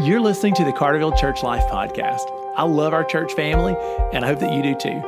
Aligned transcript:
You're 0.00 0.20
listening 0.20 0.54
to 0.54 0.64
the 0.64 0.70
Carterville 0.70 1.18
Church 1.18 1.42
Life 1.42 1.64
Podcast. 1.64 2.30
I 2.54 2.62
love 2.62 2.92
our 2.92 3.02
church 3.02 3.32
family, 3.32 3.74
and 4.12 4.24
I 4.24 4.28
hope 4.28 4.38
that 4.38 4.52
you 4.52 4.62
do 4.62 4.76
too. 4.76 5.02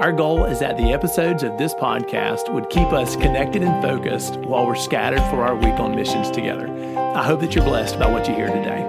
Our 0.00 0.10
goal 0.10 0.46
is 0.46 0.58
that 0.58 0.76
the 0.76 0.92
episodes 0.92 1.44
of 1.44 1.56
this 1.58 1.72
podcast 1.74 2.52
would 2.52 2.68
keep 2.68 2.88
us 2.88 3.14
connected 3.14 3.62
and 3.62 3.80
focused 3.80 4.38
while 4.38 4.66
we're 4.66 4.74
scattered 4.74 5.22
for 5.30 5.44
our 5.44 5.54
week 5.54 5.78
on 5.78 5.94
missions 5.94 6.28
together. 6.28 6.66
I 7.14 7.22
hope 7.22 7.38
that 7.38 7.54
you're 7.54 7.64
blessed 7.64 8.00
by 8.00 8.10
what 8.10 8.26
you 8.26 8.34
hear 8.34 8.48
today. 8.48 8.82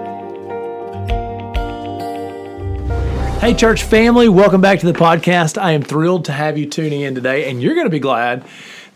Hey, 3.38 3.54
church 3.54 3.84
family, 3.84 4.28
welcome 4.28 4.60
back 4.60 4.80
to 4.80 4.86
the 4.86 4.98
podcast. 4.98 5.56
I 5.56 5.70
am 5.70 5.82
thrilled 5.84 6.24
to 6.24 6.32
have 6.32 6.58
you 6.58 6.66
tuning 6.66 7.02
in 7.02 7.14
today, 7.14 7.48
and 7.48 7.62
you're 7.62 7.76
going 7.76 7.86
to 7.86 7.90
be 7.90 8.00
glad 8.00 8.44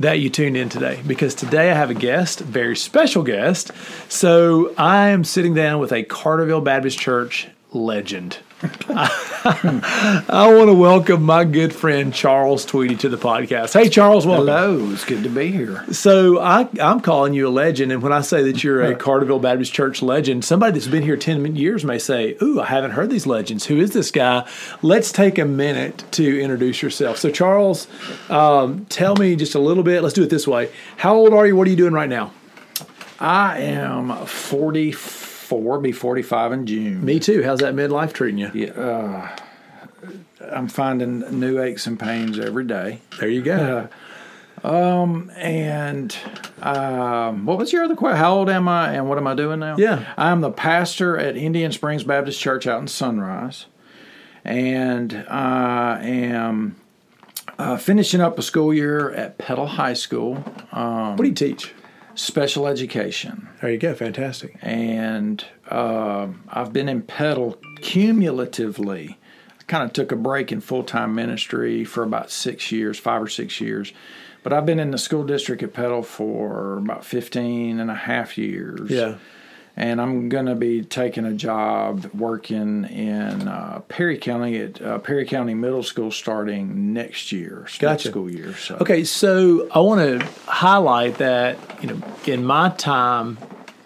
that 0.01 0.21
you 0.21 0.30
tuned 0.30 0.57
in 0.57 0.69
today 0.69 1.03
because 1.07 1.35
today 1.35 1.71
I 1.71 1.75
have 1.75 1.91
a 1.91 1.95
guest, 1.95 2.41
very 2.41 2.77
special 2.77 3.23
guest. 3.23 3.71
So 4.09 4.75
I 4.77 5.09
am 5.09 5.25
sitting 5.25 5.55
down 5.55 5.80
with 5.80 5.93
a 5.93 6.05
Carterville 6.05 6.62
Baptist 6.62 6.98
Church 6.98 7.48
legend. 7.73 8.39
I 8.61 10.53
want 10.53 10.69
to 10.69 10.75
welcome 10.75 11.23
my 11.23 11.45
good 11.45 11.73
friend 11.73 12.12
Charles 12.12 12.65
Tweedy 12.65 12.97
to 12.97 13.09
the 13.09 13.17
podcast. 13.17 13.73
Hey, 13.73 13.89
Charles, 13.89 14.27
welcome. 14.27 14.47
Hello, 14.47 14.91
it's 14.91 15.05
good 15.05 15.23
to 15.23 15.29
be 15.29 15.53
here. 15.53 15.84
So 15.93 16.41
I, 16.41 16.69
I'm 16.81 16.98
calling 16.98 17.34
you 17.34 17.47
a 17.47 17.51
legend, 17.51 17.93
and 17.93 18.03
when 18.03 18.12
I 18.12 18.21
say 18.21 18.43
that 18.43 18.65
you're 18.65 18.83
a 18.83 18.95
Carterville 18.97 19.41
Baptist 19.41 19.73
Church 19.73 20.03
legend, 20.03 20.45
somebody 20.45 20.73
that's 20.73 20.89
been 20.89 21.05
here 21.05 21.17
ten 21.17 21.55
years 21.55 21.84
may 21.84 22.01
say, 22.01 22.37
"Ooh, 22.43 22.61
I 22.61 22.67
haven't 22.67 22.93
heard 22.93 23.11
these 23.11 23.29
legends. 23.29 23.67
Who 23.67 23.79
is 23.79 23.93
this 23.93 24.11
guy?" 24.11 24.45
Let's 24.83 25.12
take 25.12 25.39
a 25.39 25.45
minute 25.45 26.05
to 26.12 26.41
introduce 26.41 26.83
yourself. 26.83 27.19
So, 27.19 27.31
Charles, 27.31 27.87
um, 28.29 28.87
tell 28.87 29.15
me 29.15 29.37
just 29.37 29.55
a 29.55 29.61
little 29.61 29.84
bit. 29.84 30.03
Let's 30.03 30.15
do 30.15 30.25
it 30.25 30.31
this 30.31 30.48
way. 30.48 30.73
How 30.97 31.15
old 31.15 31.33
are 31.33 31.47
you? 31.47 31.55
What 31.55 31.69
are 31.69 31.70
you 31.70 31.77
doing 31.77 31.93
right 31.93 32.09
now? 32.09 32.33
I 33.20 33.61
am 33.61 34.27
44, 34.27 35.27
be 35.83 35.93
45 35.93 36.52
in 36.52 36.66
June. 36.66 37.05
Me 37.05 37.19
too. 37.19 37.43
How's 37.43 37.61
that 37.61 37.75
midlife 37.75 38.12
treating 38.12 38.39
you? 38.39 38.50
Yeah, 38.55 38.70
uh, 38.72 39.36
I'm 40.53 40.69
finding 40.69 41.20
new 41.41 41.61
aches 41.61 41.86
and 41.86 41.98
pains 41.98 42.39
every 42.39 42.64
day. 42.64 43.00
There 43.19 43.28
you 43.28 43.42
go. 43.42 43.89
Um, 44.64 45.31
And 45.37 46.17
um, 46.62 47.47
what 47.47 47.59
was 47.59 47.72
your 47.72 47.84
other 47.84 47.95
question? 47.97 48.19
How 48.19 48.34
old 48.34 48.50
am 48.50 48.69
I 48.69 48.95
and 48.95 49.09
what 49.09 49.19
am 49.19 49.27
I 49.27 49.34
doing 49.34 49.61
now? 49.61 49.77
Yeah. 49.78 50.12
I'm 50.17 50.41
the 50.41 50.50
pastor 50.50 51.17
at 51.17 51.37
Indian 51.37 51.72
Springs 51.72 52.03
Baptist 52.05 52.41
Church 52.41 52.67
out 52.67 52.81
in 52.81 52.89
Sunrise. 52.89 53.67
And 54.44 55.15
I 55.28 56.00
am 56.03 56.77
uh, 57.59 57.77
finishing 57.77 58.20
up 58.20 58.39
a 58.39 58.42
school 58.42 58.72
year 58.72 59.11
at 59.12 59.39
Petal 59.39 59.67
High 59.67 59.94
School, 59.94 60.37
what 60.37 61.17
do 61.19 61.25
you 61.28 61.34
teach? 61.34 61.72
Special 62.19 62.66
education. 62.66 63.48
There 63.61 63.70
you 63.70 63.78
go. 63.78 63.94
Fantastic. 63.94 64.56
and 64.61 65.44
uh, 65.69 66.27
I've 66.48 66.72
been 66.72 66.88
in 66.88 67.02
Petal 67.02 67.58
cumulatively. 67.80 69.19
I 69.60 69.62
kind 69.64 69.84
of 69.84 69.92
took 69.92 70.10
a 70.10 70.16
break 70.16 70.50
in 70.50 70.60
full 70.60 70.83
time 70.83 71.14
ministry 71.14 71.84
for 71.84 72.02
about 72.02 72.30
six 72.33 72.72
years, 72.72 72.98
five 72.98 73.22
or 73.22 73.28
six 73.28 73.60
years. 73.60 73.92
But 74.42 74.52
I've 74.52 74.66
been 74.66 74.80
in 74.80 74.91
the 74.91 74.98
school 74.98 75.25
district 75.25 75.62
at 75.62 75.72
Petal 75.72 76.02
for 76.02 76.78
about 76.78 77.05
15 77.05 77.78
and 77.78 77.91
a 77.91 77.94
half 77.94 78.36
years. 78.36 78.91
Yeah. 78.91 79.16
And 79.79 80.01
I'm 80.01 80.29
going 80.29 80.47
to 80.47 80.57
be 80.57 80.83
taking 80.83 81.25
a 81.25 81.33
job 81.33 82.11
working 82.12 82.84
in 82.87 83.47
uh, 83.47 83.81
Perry 83.87 84.19
County 84.19 84.59
at 84.59 84.83
uh, 84.83 84.98
Perry 84.98 85.25
County 85.25 85.55
Middle 85.55 85.84
School 85.84 86.11
starting 86.11 86.93
next 86.93 87.31
year, 87.31 87.61
next 87.61 87.79
Gotcha. 87.79 88.09
school 88.09 88.29
year. 88.29 88.56
So. 88.56 88.77
Okay, 88.81 89.05
so 89.05 89.69
I 89.71 89.79
want 89.79 90.01
to 90.01 90.27
highlight 90.51 91.19
that 91.19 91.59
you 91.81 91.91
know 91.91 92.03
in 92.27 92.45
my 92.45 92.71
time 92.71 93.39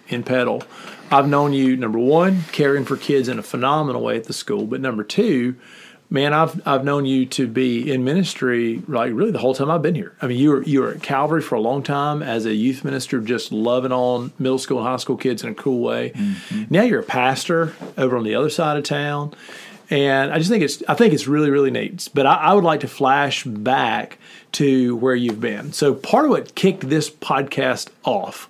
in 0.08 0.22
Petal, 0.22 0.62
I've 1.10 1.28
known 1.28 1.52
you 1.52 1.76
number 1.76 1.98
one 1.98 2.44
caring 2.52 2.86
for 2.86 2.96
kids 2.96 3.28
in 3.28 3.38
a 3.38 3.42
phenomenal 3.42 4.02
way 4.02 4.16
at 4.16 4.24
the 4.24 4.32
school, 4.32 4.66
but 4.66 4.80
number 4.80 5.04
two, 5.04 5.56
man, 6.12 6.34
I've 6.34 6.66
I've 6.68 6.84
known 6.84 7.06
you 7.06 7.26
to 7.26 7.48
be 7.48 7.90
in 7.90 8.04
ministry 8.04 8.82
like 8.86 9.12
really 9.14 9.30
the 9.30 9.38
whole 9.38 9.54
time 9.54 9.70
I've 9.70 9.82
been 9.82 9.94
here. 9.94 10.14
I 10.20 10.26
mean, 10.26 10.38
you 10.38 10.50
were 10.50 10.62
you 10.62 10.82
were 10.82 10.92
at 10.92 11.02
Calvary 11.02 11.40
for 11.40 11.54
a 11.54 11.60
long 11.60 11.82
time 11.82 12.22
as 12.22 12.44
a 12.44 12.54
youth 12.54 12.84
minister, 12.84 13.20
just 13.20 13.50
loving 13.50 13.92
on 13.92 14.32
middle 14.38 14.58
school 14.58 14.78
and 14.78 14.86
high 14.86 14.98
school 14.98 15.16
kids 15.16 15.42
in 15.42 15.50
a 15.50 15.54
cool 15.54 15.80
way. 15.80 16.10
Mm-hmm. 16.10 16.64
Now 16.68 16.82
you're 16.82 17.00
a 17.00 17.04
pastor 17.04 17.74
over 17.96 18.16
on 18.16 18.24
the 18.24 18.34
other 18.34 18.50
side 18.50 18.76
of 18.76 18.84
town. 18.84 19.34
And 19.90 20.32
I 20.32 20.38
just 20.38 20.50
think 20.50 20.62
it's 20.62 20.82
I 20.86 20.94
think 20.94 21.14
it's 21.14 21.26
really 21.26 21.50
really 21.50 21.70
neat. 21.70 22.08
But 22.14 22.26
I, 22.26 22.34
I 22.34 22.52
would 22.52 22.64
like 22.64 22.80
to 22.80 22.88
flash 22.88 23.44
back 23.44 24.18
to 24.52 24.96
where 24.96 25.14
you've 25.14 25.40
been. 25.40 25.72
So 25.72 25.94
part 25.94 26.26
of 26.26 26.30
what 26.30 26.54
kicked 26.54 26.88
this 26.88 27.10
podcast 27.10 27.88
off 28.04 28.48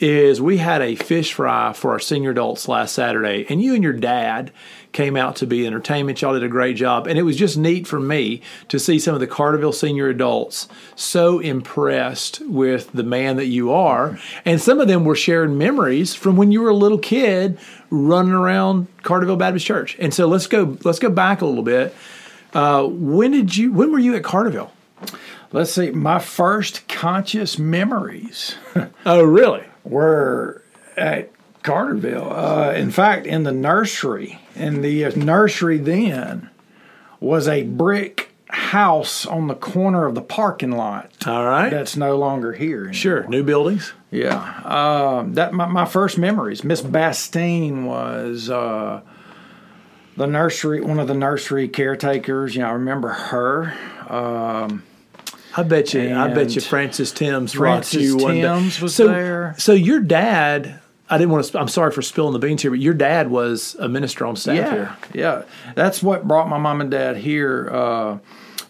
is 0.00 0.40
we 0.40 0.58
had 0.58 0.80
a 0.80 0.94
fish 0.94 1.32
fry 1.32 1.72
for 1.72 1.90
our 1.90 1.98
senior 1.98 2.30
adults 2.30 2.68
last 2.68 2.94
Saturday, 2.94 3.46
and 3.48 3.60
you 3.60 3.74
and 3.74 3.82
your 3.82 3.92
dad 3.92 4.52
came 4.92 5.16
out 5.16 5.36
to 5.36 5.46
be 5.46 5.66
entertainment. 5.66 6.22
Y'all 6.22 6.34
did 6.34 6.44
a 6.44 6.48
great 6.48 6.76
job, 6.76 7.06
and 7.06 7.18
it 7.18 7.22
was 7.22 7.36
just 7.36 7.56
neat 7.56 7.86
for 7.86 7.98
me 7.98 8.40
to 8.68 8.78
see 8.78 8.98
some 8.98 9.14
of 9.14 9.20
the 9.20 9.26
Carterville 9.26 9.74
senior 9.74 10.08
adults 10.08 10.68
so 10.94 11.40
impressed 11.40 12.40
with 12.46 12.92
the 12.92 13.02
man 13.02 13.36
that 13.36 13.46
you 13.46 13.72
are, 13.72 14.18
and 14.44 14.60
some 14.60 14.80
of 14.80 14.86
them 14.86 15.04
were 15.04 15.16
sharing 15.16 15.58
memories 15.58 16.14
from 16.14 16.36
when 16.36 16.52
you 16.52 16.60
were 16.60 16.70
a 16.70 16.76
little 16.76 16.98
kid 16.98 17.58
running 17.90 18.32
around 18.32 18.86
Carterville 19.02 19.38
Baptist 19.38 19.66
Church. 19.66 19.96
And 19.98 20.14
so 20.14 20.26
let's 20.26 20.46
go 20.46 20.78
let's 20.84 20.98
go 20.98 21.10
back 21.10 21.40
a 21.40 21.46
little 21.46 21.64
bit. 21.64 21.94
Uh, 22.54 22.84
when 22.84 23.32
did 23.32 23.56
you? 23.56 23.72
When 23.72 23.90
were 23.90 23.98
you 23.98 24.14
at 24.14 24.22
Carterville? 24.22 24.72
Let's 25.52 25.72
see, 25.72 25.90
my 25.90 26.18
first 26.18 26.86
conscious 26.88 27.58
memories. 27.58 28.56
Oh, 29.06 29.22
really? 29.22 29.64
were 29.84 30.62
at 30.96 31.30
Carterville. 31.62 32.30
Uh, 32.30 32.72
in 32.74 32.90
fact, 32.90 33.26
in 33.26 33.44
the 33.44 33.52
nursery, 33.52 34.38
and 34.54 34.84
the 34.84 35.06
uh, 35.06 35.10
nursery 35.16 35.78
then 35.78 36.50
was 37.20 37.48
a 37.48 37.62
brick 37.62 38.30
house 38.48 39.24
on 39.26 39.46
the 39.46 39.54
corner 39.54 40.04
of 40.06 40.14
the 40.14 40.20
parking 40.22 40.72
lot. 40.72 41.10
All 41.26 41.44
right. 41.44 41.70
That's 41.70 41.96
no 41.96 42.16
longer 42.16 42.52
here. 42.52 42.78
anymore. 42.80 42.92
Sure. 42.94 43.26
New 43.28 43.42
buildings. 43.42 43.92
Yeah. 44.10 44.60
Um, 44.64 45.34
that 45.34 45.52
my, 45.52 45.66
my 45.66 45.84
first 45.84 46.18
memories. 46.18 46.62
Miss 46.64 46.80
Bastine 46.82 47.84
was 47.86 48.48
uh, 48.50 49.00
the 50.16 50.26
nursery, 50.26 50.80
one 50.80 50.98
of 50.98 51.08
the 51.08 51.14
nursery 51.14 51.68
caretakers. 51.68 52.54
You 52.54 52.62
know, 52.62 52.68
I 52.68 52.72
remember 52.72 53.08
her. 53.08 53.74
Um, 54.08 54.82
I 55.56 55.62
bet 55.62 55.94
you. 55.94 56.14
I 56.14 56.28
bet 56.32 56.54
you 56.54 56.60
Francis 56.60 57.10
Timms 57.12 57.52
Francis 57.52 58.02
you 58.02 58.16
one 58.16 58.34
day. 58.36 58.42
Timms 58.42 58.80
was 58.80 58.94
so, 58.94 59.08
there. 59.08 59.54
So 59.58 59.72
your 59.72 60.00
dad. 60.00 60.80
I 61.10 61.16
didn't 61.16 61.30
want 61.30 61.46
to. 61.46 61.58
I'm 61.58 61.68
sorry 61.68 61.90
for 61.90 62.02
spilling 62.02 62.34
the 62.34 62.38
beans 62.38 62.60
here, 62.60 62.70
but 62.70 62.80
your 62.80 62.92
dad 62.92 63.30
was 63.30 63.74
a 63.78 63.88
minister 63.88 64.26
on 64.26 64.36
staff 64.36 64.56
Yeah, 64.56 64.70
here. 64.70 64.96
yeah. 65.14 65.42
That's 65.74 66.02
what 66.02 66.28
brought 66.28 66.48
my 66.50 66.58
mom 66.58 66.82
and 66.82 66.90
dad 66.90 67.16
here. 67.16 67.70
Uh, 67.72 68.18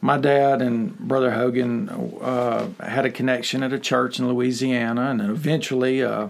my 0.01 0.19
dad 0.19 0.63
and 0.63 0.97
brother 0.97 1.33
Hogan 1.33 1.89
uh, 2.21 2.69
had 2.81 3.05
a 3.05 3.11
connection 3.11 3.65
at 3.65 3.73
a 3.73 3.79
church 3.81 4.21
in 4.21 4.29
Louisiana, 4.29 5.11
and 5.11 5.19
then 5.21 5.31
eventually, 5.31 6.01
uh, 6.05 6.29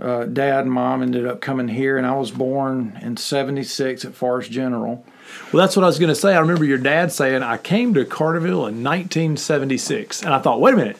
uh, 0.00 0.24
dad 0.24 0.60
and 0.64 0.72
mom 0.72 1.02
ended 1.02 1.26
up 1.26 1.40
coming 1.40 1.68
here. 1.68 1.96
And 1.98 2.06
I 2.06 2.14
was 2.14 2.30
born 2.30 2.98
in 3.02 3.16
'76 3.16 4.04
at 4.04 4.14
Forest 4.14 4.50
General. 4.50 5.04
Well, 5.52 5.60
that's 5.64 5.76
what 5.76 5.84
I 5.84 5.86
was 5.86 5.98
going 6.00 6.08
to 6.08 6.14
say. 6.14 6.34
I 6.34 6.40
remember 6.40 6.64
your 6.64 6.78
dad 6.78 7.12
saying, 7.12 7.42
"I 7.42 7.56
came 7.56 7.94
to 7.94 8.04
Carterville 8.04 8.66
in 8.68 8.82
1976," 8.82 10.22
and 10.22 10.32
I 10.34 10.38
thought, 10.40 10.60
"Wait 10.60 10.74
a 10.74 10.76
minute." 10.76 10.96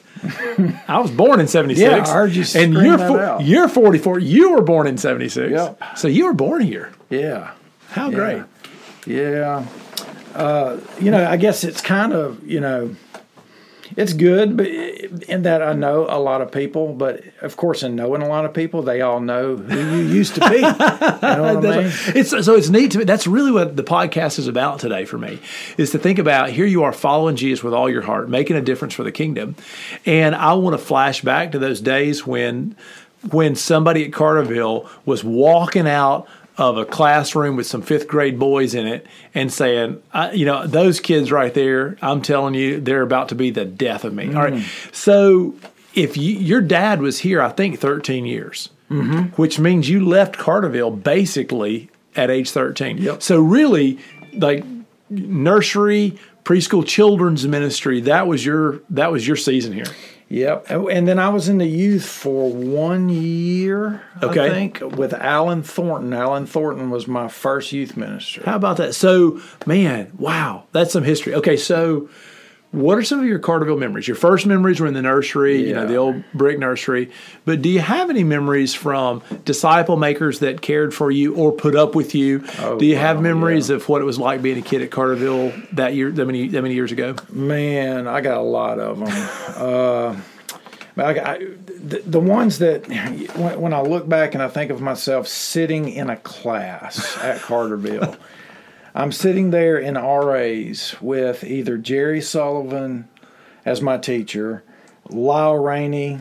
I 0.89 0.99
was 1.01 1.11
born 1.11 1.41
in 1.41 1.49
'76. 1.49 1.81
Yeah, 1.91 2.05
I 2.05 2.13
heard 2.13 2.33
you 2.35 2.45
And 2.55 2.75
you're 2.75 2.97
that 2.97 3.09
fo- 3.09 3.39
you're 3.45 3.69
44. 3.69 4.19
You 4.19 4.53
were 4.53 4.63
born 4.63 4.87
in 4.87 4.99
'76. 4.99 5.51
Yep. 5.51 5.83
So 5.97 6.09
you 6.09 6.27
were 6.27 6.35
born 6.35 6.63
here. 6.63 6.93
Yeah, 7.09 7.53
How 7.89 8.11
great. 8.11 8.43
yeah. 9.07 9.67
Uh, 10.35 10.79
you 11.01 11.11
know, 11.11 11.27
I 11.29 11.37
guess 11.37 11.65
it's 11.65 11.81
kind 11.81 12.13
of 12.13 12.47
you 12.47 12.61
know, 12.61 12.95
it's 13.97 14.13
good, 14.13 14.57
but 14.57 14.67
eh, 14.67 15.09
in 15.29 15.43
that 15.43 15.63
I 15.63 15.73
know 15.73 16.07
a 16.09 16.19
lot 16.19 16.41
of 16.41 16.53
people. 16.53 16.93
But 16.93 17.23
of 17.43 17.57
course, 17.57 17.83
in 17.83 17.97
knowing 17.97 18.23
a 18.23 18.29
lot 18.29 18.45
of 18.45 18.55
people, 18.55 18.83
they 18.83 19.01
all 19.01 19.21
know 19.21 19.57
who 19.57 19.97
you 19.97 20.03
used 20.03 20.35
to 20.37 20.49
be. 20.49 20.57
You 20.57 20.63
know 20.63 20.69
what 21.55 21.67
I 21.67 21.83
mean? 21.83 21.93
It's 22.15 22.31
so 22.31 22.55
it's 22.55 22.69
neat 22.69 22.93
to 22.93 22.99
me. 22.99 23.05
That's 23.05 23.27
really 23.27 23.53
what 23.53 23.77
the 23.77 23.85
podcast 23.85 24.39
is 24.39 24.47
about 24.47 24.79
today 24.79 25.05
for 25.05 25.19
me, 25.19 25.41
is 25.77 25.91
to 25.93 25.99
think 25.99 26.19
about 26.19 26.51
here 26.51 26.67
you 26.67 26.85
are 26.85 26.93
following 26.93 27.37
Jesus 27.37 27.63
with 27.63 27.75
all 27.75 27.91
your 27.91 28.03
heart, 28.03 28.29
making 28.29 28.57
a 28.57 28.63
difference 28.63 28.95
for 28.95 29.03
the 29.03 29.13
kingdom, 29.13 29.57
and 30.07 30.35
I 30.35 30.55
want 30.55 30.75
to 30.75 30.85
flash 30.85 31.23
back 31.23 31.53
to 31.53 31.59
those 31.59 31.81
days 31.81 32.27
when 32.27 32.77
when 33.31 33.55
somebody 33.55 34.05
at 34.05 34.13
Carterville 34.13 34.89
was 35.05 35.23
walking 35.23 35.87
out 35.87 36.27
of 36.57 36.77
a 36.77 36.85
classroom 36.85 37.57
with 37.57 37.67
some 37.67 37.83
fifth 37.83 38.07
grade 38.09 38.39
boys 38.39 38.75
in 38.75 38.87
it 38.87 39.07
and 39.35 39.53
saying, 39.53 40.03
I, 40.13 40.33
you 40.33 40.45
know, 40.45 40.67
those 40.67 41.01
kids 41.01 41.33
right 41.33 41.53
there, 41.55 41.97
I'm 42.03 42.23
telling 42.23 42.55
you, 42.55 42.81
they're 42.81 43.03
about 43.03 43.31
to 43.31 43.35
be 43.35 43.51
the 43.51 43.65
death 43.65 44.05
of 44.05 44.13
me. 44.13 44.29
All 44.29 44.43
right. 44.43 44.55
Mm-hmm. 44.55 44.93
So 44.93 45.55
if 45.95 46.17
you, 46.17 46.37
your 46.37 46.61
dad 46.61 47.01
was 47.01 47.21
here, 47.21 47.41
I 47.41 47.51
think 47.51 47.79
13 47.79 48.27
years, 48.27 48.71
mm-hmm. 48.91 49.35
which 49.41 49.59
means 49.59 49.89
you 49.89 50.05
left 50.05 50.37
Carterville 50.37 51.03
basically 51.03 51.91
at 52.17 52.31
age 52.31 52.51
13. 52.51 52.99
Yep. 52.99 53.23
So 53.23 53.41
really, 53.41 53.99
like 54.35 54.65
nursery, 55.09 56.19
preschool 56.45 56.87
children's 56.87 57.47
ministry, 57.47 58.01
that 58.03 58.27
was 58.27 58.45
your 58.45 58.81
that 58.91 59.13
was 59.13 59.27
your 59.27 59.37
season 59.37 59.73
here. 59.73 59.87
Yep. 60.31 60.71
And 60.71 61.09
then 61.09 61.19
I 61.19 61.29
was 61.29 61.49
in 61.49 61.59
the 61.59 61.67
youth 61.67 62.07
for 62.07 62.53
one 62.53 63.09
year, 63.09 64.01
Okay. 64.23 64.47
I 64.47 64.49
think, 64.51 64.81
with 64.81 65.13
Alan 65.13 65.65
Thornton. 65.65 66.13
Alan 66.13 66.47
Thornton 66.47 66.89
was 66.89 67.09
my 67.09 67.27
first 67.27 67.73
youth 67.73 67.97
minister. 67.97 68.43
How 68.45 68.55
about 68.55 68.77
that? 68.77 68.95
So, 68.95 69.41
man, 69.67 70.13
wow, 70.17 70.65
that's 70.71 70.93
some 70.93 71.03
history. 71.03 71.35
Okay, 71.35 71.57
so 71.57 72.09
what 72.73 72.97
are 72.97 73.03
some 73.03 73.19
of 73.19 73.25
your 73.25 73.41
Carterville 73.41 73.79
memories? 73.79 74.07
Your 74.07 74.17
first 74.17 74.47
memories 74.47 74.79
were 74.79 74.87
in 74.87 74.95
the 74.95 75.03
nursery, 75.03 75.67
you 75.67 75.75
know, 75.75 75.87
the 75.87 75.97
old 75.97 76.23
brick 76.33 76.59
nursery. 76.59 77.11
But 77.45 77.63
do 77.63 77.69
you 77.69 77.81
have 77.81 78.11
any 78.11 78.23
memories 78.23 78.75
from 78.75 79.23
disciple 79.45 79.97
makers 79.97 80.39
that 80.39 80.63
cared 80.63 80.95
for 80.95 81.11
you 81.11 81.35
or 81.35 81.51
put 81.51 81.75
up 81.75 81.97
with 81.97 82.15
you? 82.15 82.45
Oh, 82.61 82.79
do 82.79 82.87
you 82.87 82.97
have 82.97 83.21
memories 83.21 83.71
yeah. 83.71 83.77
of 83.77 83.89
what 83.89 84.01
it 84.01 84.05
was 84.05 84.21
like 84.21 84.41
being 84.41 84.59
a 84.59 84.63
kid 84.63 84.83
at 84.83 84.91
Carterville 84.91 85.53
that 85.75 85.95
year, 85.95 86.13
that 86.13 86.25
many 86.25 86.47
that 86.49 86.63
many 86.63 86.75
years 86.75 86.93
ago? 86.93 87.17
Man, 87.33 88.07
I 88.07 88.21
got 88.21 88.37
a 88.37 88.43
lot 88.43 88.79
of 88.79 89.01
them. 89.01 89.09
uh, 89.57 90.21
but 90.95 91.19
I, 91.19 91.33
I, 91.33 91.39
the, 91.67 92.03
the 92.07 92.21
ones 92.21 92.59
that, 92.59 92.87
when, 93.37 93.61
when 93.61 93.73
I 93.73 93.81
look 93.81 94.09
back 94.09 94.35
and 94.35 94.43
I 94.43 94.49
think 94.49 94.71
of 94.71 94.81
myself 94.81 95.27
sitting 95.27 95.89
in 95.89 96.11
a 96.11 96.17
class 96.17 97.17
at 97.19 97.41
Carterville, 97.41 98.17
I'm 98.95 99.13
sitting 99.13 99.51
there 99.51 99.79
in 99.79 99.95
RAs 99.95 100.97
with 101.01 101.45
either 101.45 101.79
Jerry 101.79 102.21
Sullivan 102.21 103.09
as 103.65 103.81
my 103.81 103.99
teacher, 103.99 104.65
Lyle 105.09 105.59
Rainey, 105.59 106.21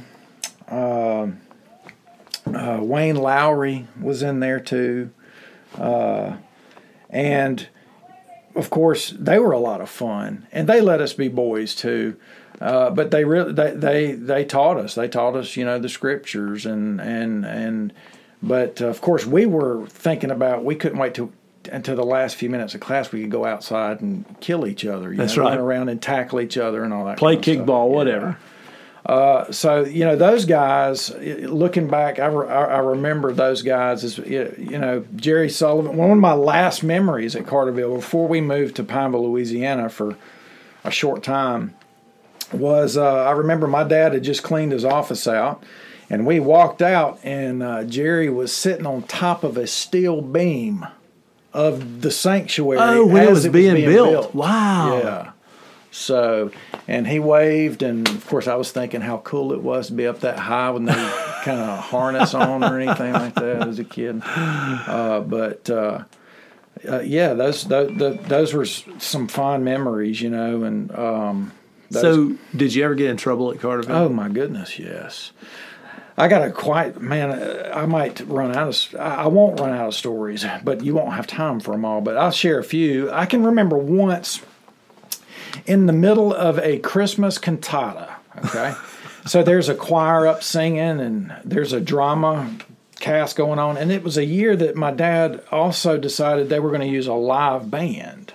uh, 0.67 1.27
uh, 2.45 2.79
Wayne 2.81 3.15
Lowry 3.15 3.87
was 3.99 4.21
in 4.21 4.39
there 4.39 4.59
too. 4.59 5.11
Uh, 5.77 6.37
and 7.09 7.67
of 8.55 8.69
course, 8.69 9.11
they 9.17 9.39
were 9.39 9.51
a 9.51 9.59
lot 9.59 9.81
of 9.81 9.89
fun, 9.89 10.47
and 10.51 10.67
they 10.67 10.81
let 10.81 11.01
us 11.01 11.13
be 11.13 11.27
boys 11.27 11.75
too. 11.75 12.17
Uh, 12.59 12.89
but 12.89 13.09
they 13.11 13.23
really 13.23 13.53
they, 13.53 13.71
they 13.71 14.11
they 14.11 14.45
taught 14.45 14.77
us. 14.77 14.95
They 14.95 15.07
taught 15.07 15.35
us, 15.35 15.55
you 15.55 15.63
know, 15.65 15.79
the 15.79 15.89
scriptures 15.89 16.65
and 16.65 16.99
and 16.99 17.45
and. 17.45 17.93
But 18.41 18.81
uh, 18.81 18.87
of 18.87 19.01
course, 19.01 19.25
we 19.25 19.45
were 19.45 19.85
thinking 19.87 20.31
about 20.31 20.63
we 20.63 20.75
couldn't 20.75 20.97
wait 20.97 21.13
till 21.13 21.31
until 21.71 21.95
the 21.95 22.03
last 22.03 22.35
few 22.35 22.49
minutes 22.49 22.73
of 22.75 22.81
class 22.81 23.11
we 23.11 23.21
could 23.21 23.31
go 23.31 23.45
outside 23.45 24.01
and 24.01 24.25
kill 24.39 24.65
each 24.67 24.85
other. 24.85 25.11
You 25.11 25.17
That's 25.17 25.35
know, 25.37 25.43
right. 25.43 25.49
Run 25.51 25.59
around 25.59 25.89
and 25.89 26.01
tackle 26.01 26.41
each 26.41 26.57
other 26.57 26.83
and 26.83 26.93
all 26.93 27.05
that. 27.05 27.17
Play 27.17 27.35
kind 27.37 27.47
of 27.61 27.65
kickball, 27.67 27.89
Yeah. 27.89 27.95
whatever. 27.95 28.37
So 29.51 29.83
you 29.85 30.05
know 30.05 30.15
those 30.15 30.45
guys. 30.45 31.09
Looking 31.15 31.87
back, 31.87 32.19
I, 32.19 32.27
re- 32.27 32.47
I 32.49 32.77
remember 32.79 33.31
those 33.33 33.61
guys 33.63 34.03
as 34.03 34.17
you 34.19 34.77
know 34.77 35.05
Jerry 35.15 35.49
Sullivan. 35.49 35.97
One 35.97 36.11
of 36.11 36.17
my 36.17 36.33
last 36.33 36.83
memories 36.83 37.35
at 37.35 37.45
Carterville 37.45 37.95
before 37.95 38.27
we 38.27 38.41
moved 38.41 38.75
to 38.75 38.83
Pineville, 38.83 39.29
Louisiana 39.31 39.89
for 39.89 40.15
a 40.83 40.91
short 40.91 41.23
time 41.23 41.73
was 42.53 42.97
uh, 42.97 43.23
I 43.25 43.31
remember 43.31 43.67
my 43.67 43.83
dad 43.83 44.13
had 44.13 44.23
just 44.23 44.43
cleaned 44.43 44.71
his 44.71 44.85
office 44.85 45.27
out, 45.27 45.63
and 46.09 46.25
we 46.25 46.39
walked 46.39 46.81
out, 46.81 47.19
and 47.23 47.63
uh, 47.63 47.83
Jerry 47.85 48.29
was 48.29 48.53
sitting 48.53 48.85
on 48.85 49.03
top 49.03 49.43
of 49.43 49.57
a 49.57 49.65
steel 49.67 50.21
beam 50.21 50.85
of 51.53 52.01
the 52.01 52.11
sanctuary. 52.11 52.79
Oh, 52.81 53.05
when 53.05 53.23
it 53.23 53.29
as 53.29 53.45
was 53.45 53.47
being 53.53 53.75
built. 53.85 54.33
Wow. 54.35 54.99
Yeah. 55.03 55.31
So, 55.91 56.51
and 56.87 57.07
he 57.07 57.19
waved, 57.19 57.81
and 57.81 58.07
of 58.07 58.27
course, 58.27 58.47
I 58.47 58.55
was 58.55 58.71
thinking 58.71 59.01
how 59.01 59.17
cool 59.17 59.51
it 59.53 59.61
was 59.61 59.87
to 59.87 59.93
be 59.93 60.05
up 60.05 60.19
that 60.19 60.37
high 60.37 60.69
with 60.69 60.83
no 60.83 60.93
kind 61.43 61.59
of 61.59 61.79
harness 61.79 62.33
on 62.35 62.63
or 62.63 62.79
anything 62.79 63.13
like 63.13 63.33
that 63.35 63.67
as 63.67 63.79
a 63.79 63.83
kid. 63.83 64.21
Uh, 64.23 65.21
but 65.21 65.67
uh, 65.69 66.03
uh, 66.87 66.99
yeah, 66.99 67.33
those, 67.33 67.63
those 67.63 68.19
those 68.27 68.53
were 68.53 68.65
some 68.65 69.27
fond 69.27 69.65
memories, 69.65 70.21
you 70.21 70.29
know. 70.29 70.63
And 70.63 70.91
um, 70.95 71.51
those- 71.89 72.01
So, 72.03 72.35
did 72.55 72.75
you 72.75 72.85
ever 72.85 72.93
get 72.93 73.09
in 73.09 73.17
trouble 73.17 73.51
at 73.51 73.57
Carterville? 73.57 73.95
oh 73.95 74.09
my 74.09 74.29
goodness, 74.29 74.77
yes. 74.77 75.31
I 76.19 76.27
got 76.27 76.45
a 76.45 76.51
quite 76.51 76.99
man. 76.99 77.31
I 77.73 77.85
might 77.85 78.19
run 78.27 78.53
out 78.53 78.67
of. 78.67 78.95
I 78.99 79.27
won't 79.27 79.57
run 79.57 79.69
out 79.69 79.87
of 79.87 79.95
stories, 79.95 80.45
but 80.65 80.83
you 80.83 80.93
won't 80.93 81.13
have 81.13 81.25
time 81.25 81.61
for 81.61 81.71
them 81.71 81.85
all. 81.85 82.01
But 82.01 82.17
I'll 82.17 82.29
share 82.31 82.59
a 82.59 82.63
few. 82.63 83.09
I 83.09 83.25
can 83.25 83.41
remember 83.41 83.77
once 83.77 84.41
in 85.65 85.85
the 85.85 85.93
middle 85.93 86.33
of 86.33 86.59
a 86.59 86.79
Christmas 86.79 87.37
cantata. 87.37 88.17
Okay, 88.45 88.75
so 89.25 89.43
there's 89.43 89.69
a 89.69 89.75
choir 89.75 90.27
up 90.27 90.43
singing, 90.43 90.99
and 90.99 91.33
there's 91.45 91.71
a 91.71 91.79
drama 91.79 92.53
cast 92.99 93.37
going 93.37 93.57
on, 93.57 93.77
and 93.77 93.89
it 93.89 94.03
was 94.03 94.17
a 94.17 94.25
year 94.25 94.57
that 94.57 94.75
my 94.75 94.91
dad 94.91 95.41
also 95.51 95.97
decided 95.97 96.49
they 96.49 96.59
were 96.59 96.69
going 96.69 96.81
to 96.81 96.87
use 96.87 97.07
a 97.07 97.13
live 97.13 97.71
band, 97.71 98.33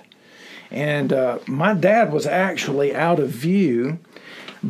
and 0.71 1.13
uh, 1.13 1.37
my 1.45 1.75
dad 1.75 2.11
was 2.11 2.25
actually 2.25 2.95
out 2.95 3.19
of 3.19 3.29
view 3.29 3.99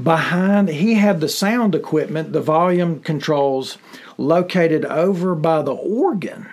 behind 0.03 0.69
he 0.69 0.95
had 0.95 1.21
the 1.21 1.29
sound 1.29 1.75
equipment 1.75 2.33
the 2.33 2.41
volume 2.41 2.99
controls 2.99 3.77
located 4.17 4.83
over 4.85 5.35
by 5.35 5.61
the 5.61 5.73
organ 5.73 6.47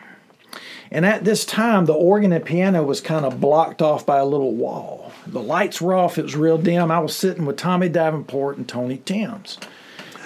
and 0.91 1.07
at 1.07 1.25
this 1.25 1.45
time 1.45 1.87
the 1.87 1.93
organ 1.93 2.33
and 2.33 2.45
piano 2.45 2.83
was 2.83 3.01
kind 3.01 3.25
of 3.25 3.41
blocked 3.41 3.83
off 3.83 4.07
by 4.07 4.19
a 4.19 4.25
little 4.25 4.55
wall 4.55 5.13
the 5.27 5.43
lights 5.43 5.81
were 5.81 5.95
off 5.95 6.19
it 6.19 6.23
was 6.23 6.37
real 6.37 6.59
dim 6.59 6.91
i 6.91 6.99
was 6.99 7.17
sitting 7.17 7.45
with 7.45 7.57
tommy 7.57 7.89
davenport 7.89 8.57
and 8.57 8.69
tony 8.69 8.99
timms 8.99 9.59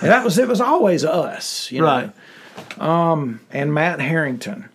and 0.01 0.11
that 0.11 0.25
was 0.25 0.37
it 0.39 0.49
was 0.49 0.61
always 0.61 1.05
us 1.05 1.71
you 1.71 1.81
know 1.81 1.87
right. 1.87 2.13
and 3.51 3.73
Matt 3.73 4.01
Harrington. 4.01 4.69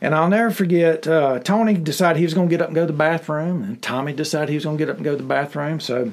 And 0.00 0.14
I'll 0.14 0.28
never 0.28 0.50
forget, 0.50 1.06
uh, 1.06 1.38
Tony 1.40 1.74
decided 1.74 2.18
he 2.18 2.24
was 2.24 2.34
going 2.34 2.48
to 2.48 2.50
get 2.50 2.60
up 2.60 2.68
and 2.68 2.74
go 2.74 2.82
to 2.82 2.92
the 2.92 2.98
bathroom, 2.98 3.62
and 3.62 3.80
Tommy 3.80 4.12
decided 4.12 4.50
he 4.50 4.54
was 4.54 4.64
going 4.64 4.76
to 4.76 4.84
get 4.84 4.90
up 4.90 4.96
and 4.96 5.04
go 5.04 5.12
to 5.12 5.16
the 5.16 5.28
bathroom. 5.28 5.80
So 5.80 6.12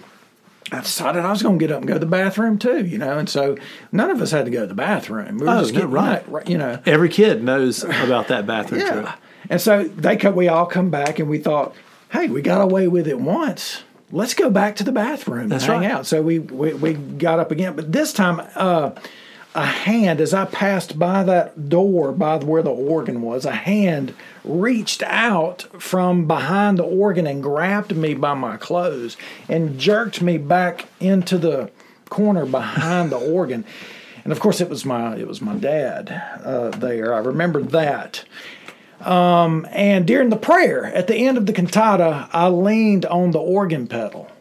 I 0.71 0.79
decided 0.81 1.23
I 1.25 1.29
was 1.31 1.43
going 1.43 1.59
to 1.59 1.63
get 1.67 1.71
up 1.71 1.79
and 1.79 1.87
go 1.87 1.93
to 1.95 1.99
the 1.99 2.05
bathroom 2.05 2.57
too, 2.57 2.85
you 2.85 2.97
know. 2.97 3.17
And 3.19 3.29
so 3.29 3.57
none 3.91 4.09
of 4.09 4.21
us 4.21 4.31
had 4.31 4.45
to 4.45 4.51
go 4.51 4.61
to 4.61 4.67
the 4.67 4.73
bathroom. 4.73 5.37
We 5.37 5.45
were 5.45 5.51
Oh, 5.53 5.59
just 5.61 5.73
no, 5.73 5.81
getting, 5.81 5.93
right. 5.93 6.49
You 6.49 6.57
know, 6.57 6.79
Every 6.85 7.09
kid 7.09 7.43
knows 7.43 7.83
about 7.83 8.29
that 8.29 8.47
bathroom 8.47 8.81
trip. 8.81 9.05
yeah. 9.05 9.15
And 9.49 9.59
so 9.61 9.83
they 9.83 10.15
co- 10.17 10.31
we 10.31 10.47
all 10.47 10.65
come 10.65 10.89
back 10.89 11.19
and 11.19 11.29
we 11.29 11.37
thought, 11.37 11.75
hey, 12.11 12.27
we 12.27 12.41
got 12.41 12.61
away 12.61 12.87
with 12.87 13.07
it 13.07 13.19
once. 13.19 13.83
Let's 14.11 14.33
go 14.35 14.49
back 14.49 14.75
to 14.77 14.83
the 14.83 14.91
bathroom 14.91 15.49
That's 15.49 15.63
and 15.65 15.73
hang 15.73 15.81
right. 15.81 15.91
out. 15.91 16.05
So 16.05 16.21
we, 16.21 16.39
we 16.39 16.73
we 16.75 16.93
got 16.93 17.39
up 17.39 17.51
again, 17.51 17.75
but 17.75 17.91
this 17.91 18.13
time 18.13 18.41
uh, 18.55 18.91
a 19.55 19.65
hand 19.65 20.19
as 20.19 20.33
I 20.33 20.45
passed 20.45 20.97
by 20.97 21.23
that 21.23 21.69
door 21.69 22.11
by 22.11 22.37
where 22.37 22.63
the 22.63 22.71
organ 22.71 23.21
was, 23.21 23.45
a 23.45 23.51
hand 23.51 24.13
reached 24.43 25.03
out 25.03 25.63
from 25.79 26.27
behind 26.27 26.79
the 26.79 26.83
organ 26.83 27.27
and 27.27 27.43
grabbed 27.43 27.95
me 27.95 28.13
by 28.13 28.33
my 28.33 28.57
clothes 28.57 29.15
and 29.47 29.79
jerked 29.79 30.21
me 30.21 30.37
back 30.37 30.87
into 30.99 31.37
the 31.37 31.69
corner 32.09 32.45
behind 32.45 33.11
the 33.11 33.17
organ. 33.17 33.63
And 34.23 34.31
of 34.31 34.39
course, 34.39 34.61
it 34.61 34.69
was 34.69 34.85
my 34.85 35.15
it 35.17 35.27
was 35.27 35.41
my 35.41 35.55
dad 35.55 36.09
uh, 36.43 36.69
there. 36.69 37.13
I 37.13 37.19
remember 37.19 37.61
that. 37.61 38.23
Um, 39.01 39.67
and 39.71 40.07
during 40.07 40.29
the 40.29 40.37
prayer 40.37 40.85
at 40.85 41.07
the 41.07 41.15
end 41.15 41.37
of 41.37 41.45
the 41.45 41.53
cantata, 41.53 42.29
I 42.31 42.47
leaned 42.47 43.05
on 43.05 43.31
the 43.31 43.39
organ 43.39 43.87
pedal. 43.87 44.31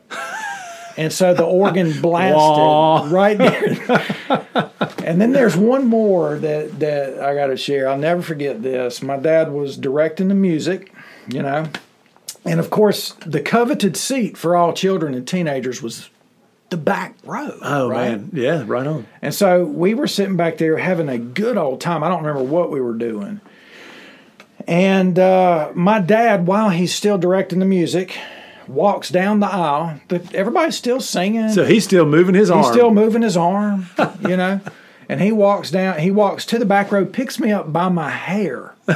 And 0.96 1.12
so 1.12 1.34
the 1.34 1.44
organ 1.44 2.00
blasted 2.02 3.12
right 3.12 3.38
there. 3.38 4.70
and 5.04 5.20
then 5.20 5.32
there's 5.32 5.56
one 5.56 5.86
more 5.86 6.38
that, 6.38 6.80
that 6.80 7.20
I 7.20 7.34
got 7.34 7.46
to 7.46 7.56
share. 7.56 7.88
I'll 7.88 7.98
never 7.98 8.22
forget 8.22 8.62
this. 8.62 9.02
My 9.02 9.16
dad 9.16 9.52
was 9.52 9.76
directing 9.76 10.28
the 10.28 10.34
music, 10.34 10.92
you 11.28 11.42
know. 11.42 11.68
And 12.44 12.58
of 12.58 12.70
course, 12.70 13.12
the 13.26 13.40
coveted 13.40 13.96
seat 13.96 14.36
for 14.36 14.56
all 14.56 14.72
children 14.72 15.14
and 15.14 15.26
teenagers 15.26 15.82
was 15.82 16.10
the 16.70 16.76
back 16.76 17.14
row. 17.24 17.58
Oh 17.62 17.88
right? 17.88 18.12
man, 18.12 18.30
yeah, 18.32 18.64
right 18.66 18.86
on. 18.86 19.06
And 19.20 19.34
so 19.34 19.64
we 19.64 19.94
were 19.94 20.08
sitting 20.08 20.36
back 20.36 20.58
there 20.58 20.78
having 20.78 21.08
a 21.08 21.18
good 21.18 21.56
old 21.56 21.80
time. 21.80 22.02
I 22.02 22.08
don't 22.08 22.24
remember 22.24 22.42
what 22.42 22.70
we 22.70 22.80
were 22.80 22.94
doing. 22.94 23.40
And 24.66 25.18
uh, 25.18 25.72
my 25.74 26.00
dad, 26.00 26.46
while 26.46 26.70
he's 26.70 26.94
still 26.94 27.18
directing 27.18 27.58
the 27.58 27.66
music, 27.66 28.16
walks 28.66 29.10
down 29.10 29.40
the 29.40 29.46
aisle. 29.46 30.00
The, 30.08 30.26
everybody's 30.34 30.76
still 30.76 31.00
singing. 31.00 31.50
So 31.50 31.64
he's 31.64 31.84
still 31.84 32.06
moving 32.06 32.34
his 32.34 32.50
arm. 32.50 32.62
he's 32.62 32.72
still 32.72 32.90
moving 32.90 33.22
his 33.22 33.36
arm, 33.36 33.86
you 34.20 34.36
know. 34.36 34.60
And 35.12 35.20
he 35.20 35.32
walks 35.32 35.70
down. 35.70 35.98
He 35.98 36.10
walks 36.10 36.44
to 36.46 36.58
the 36.58 36.64
back 36.66 36.90
row, 36.90 37.04
picks 37.04 37.38
me 37.38 37.52
up 37.52 37.72
by 37.72 37.88
my 37.88 38.10
hair, 38.10 38.74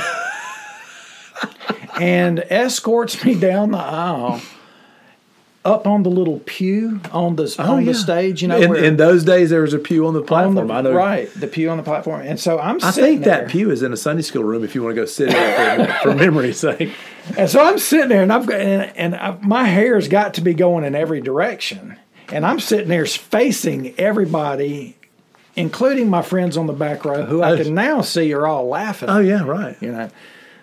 and 2.01 2.45
escorts 2.51 3.25
me 3.25 3.35
down 3.39 3.73
the 3.73 3.79
aisle. 3.79 4.41
Up 5.65 5.85
on 5.85 6.05
the 6.05 6.11
little 6.11 6.39
pew 6.47 7.01
on 7.11 7.35
the 7.35 7.53
oh, 7.59 7.63
on 7.65 7.69
Oh, 7.71 7.79
yeah. 7.79 7.87
the 7.87 7.95
stage, 7.95 8.41
you 8.41 8.47
know, 8.47 8.57
in, 8.57 8.71
where- 8.71 8.85
in 8.85 8.97
those 8.99 9.25
days 9.25 9.51
there 9.51 9.63
was 9.63 9.75
a 9.75 9.81
pew 9.81 10.07
on 10.07 10.15
the 10.15 10.21
on 10.21 10.27
platform. 10.27 10.69
the, 10.69 10.75
I 10.75 10.81
know. 10.81 10.93
right 10.93 11.29
the 11.35 11.49
pew 11.49 11.71
on 11.71 11.77
the 11.77 11.83
platform 11.83 12.21
and 12.21 12.39
so 12.39 12.57
i'm 12.61 12.79
sitting 12.79 12.87
I 12.87 12.91
sitting 12.93 13.11
think 13.15 13.25
that 13.25 13.49
pew 13.49 13.73
is 13.73 13.83
in 13.83 13.93
a 13.93 13.97
Sunday 13.97 14.23
school 14.23 14.45
room 14.45 14.63
if 14.63 14.77
you 14.77 14.85
want 14.85 14.95
to 14.95 15.03
go 15.03 15.07
sit 15.07 15.31
it 15.35 15.87
for, 16.03 16.11
for 16.11 16.15
memory's 16.15 16.61
sake. 16.61 16.93
and 17.37 17.51
so 17.51 17.61
i'm 17.61 17.81
sitting 17.81 18.09
there 18.09 18.23
and 18.23 18.33
i've 18.33 18.47
got 18.47 18.61
and, 18.61 18.97
and 18.97 19.17
I, 19.17 19.37
my 19.43 19.65
hair's 19.65 20.07
got 20.07 20.35
to 20.35 20.41
be 20.41 20.55
going 20.55 20.85
in 20.85 20.95
every 20.95 21.21
direction 21.21 21.99
and 22.29 22.47
i'm 22.47 22.61
sitting 22.61 22.87
there 22.87 23.05
facing 23.05 23.93
everybody 23.99 24.97
including 25.57 26.09
my 26.11 26.23
friends 26.23 26.57
on 26.57 26.67
the 26.67 26.73
back 26.73 27.05
row 27.05 27.25
who 27.25 27.43
i 27.43 27.53
Oh. 27.53 27.57
can 27.57 27.75
now 27.75 28.01
see 28.03 28.33
are 28.35 28.47
all 28.47 28.69
laughing 28.69 29.09
Oh 29.11 29.19
yeah, 29.21 29.43
right. 29.45 29.77
you 29.81 29.91
know 29.93 30.09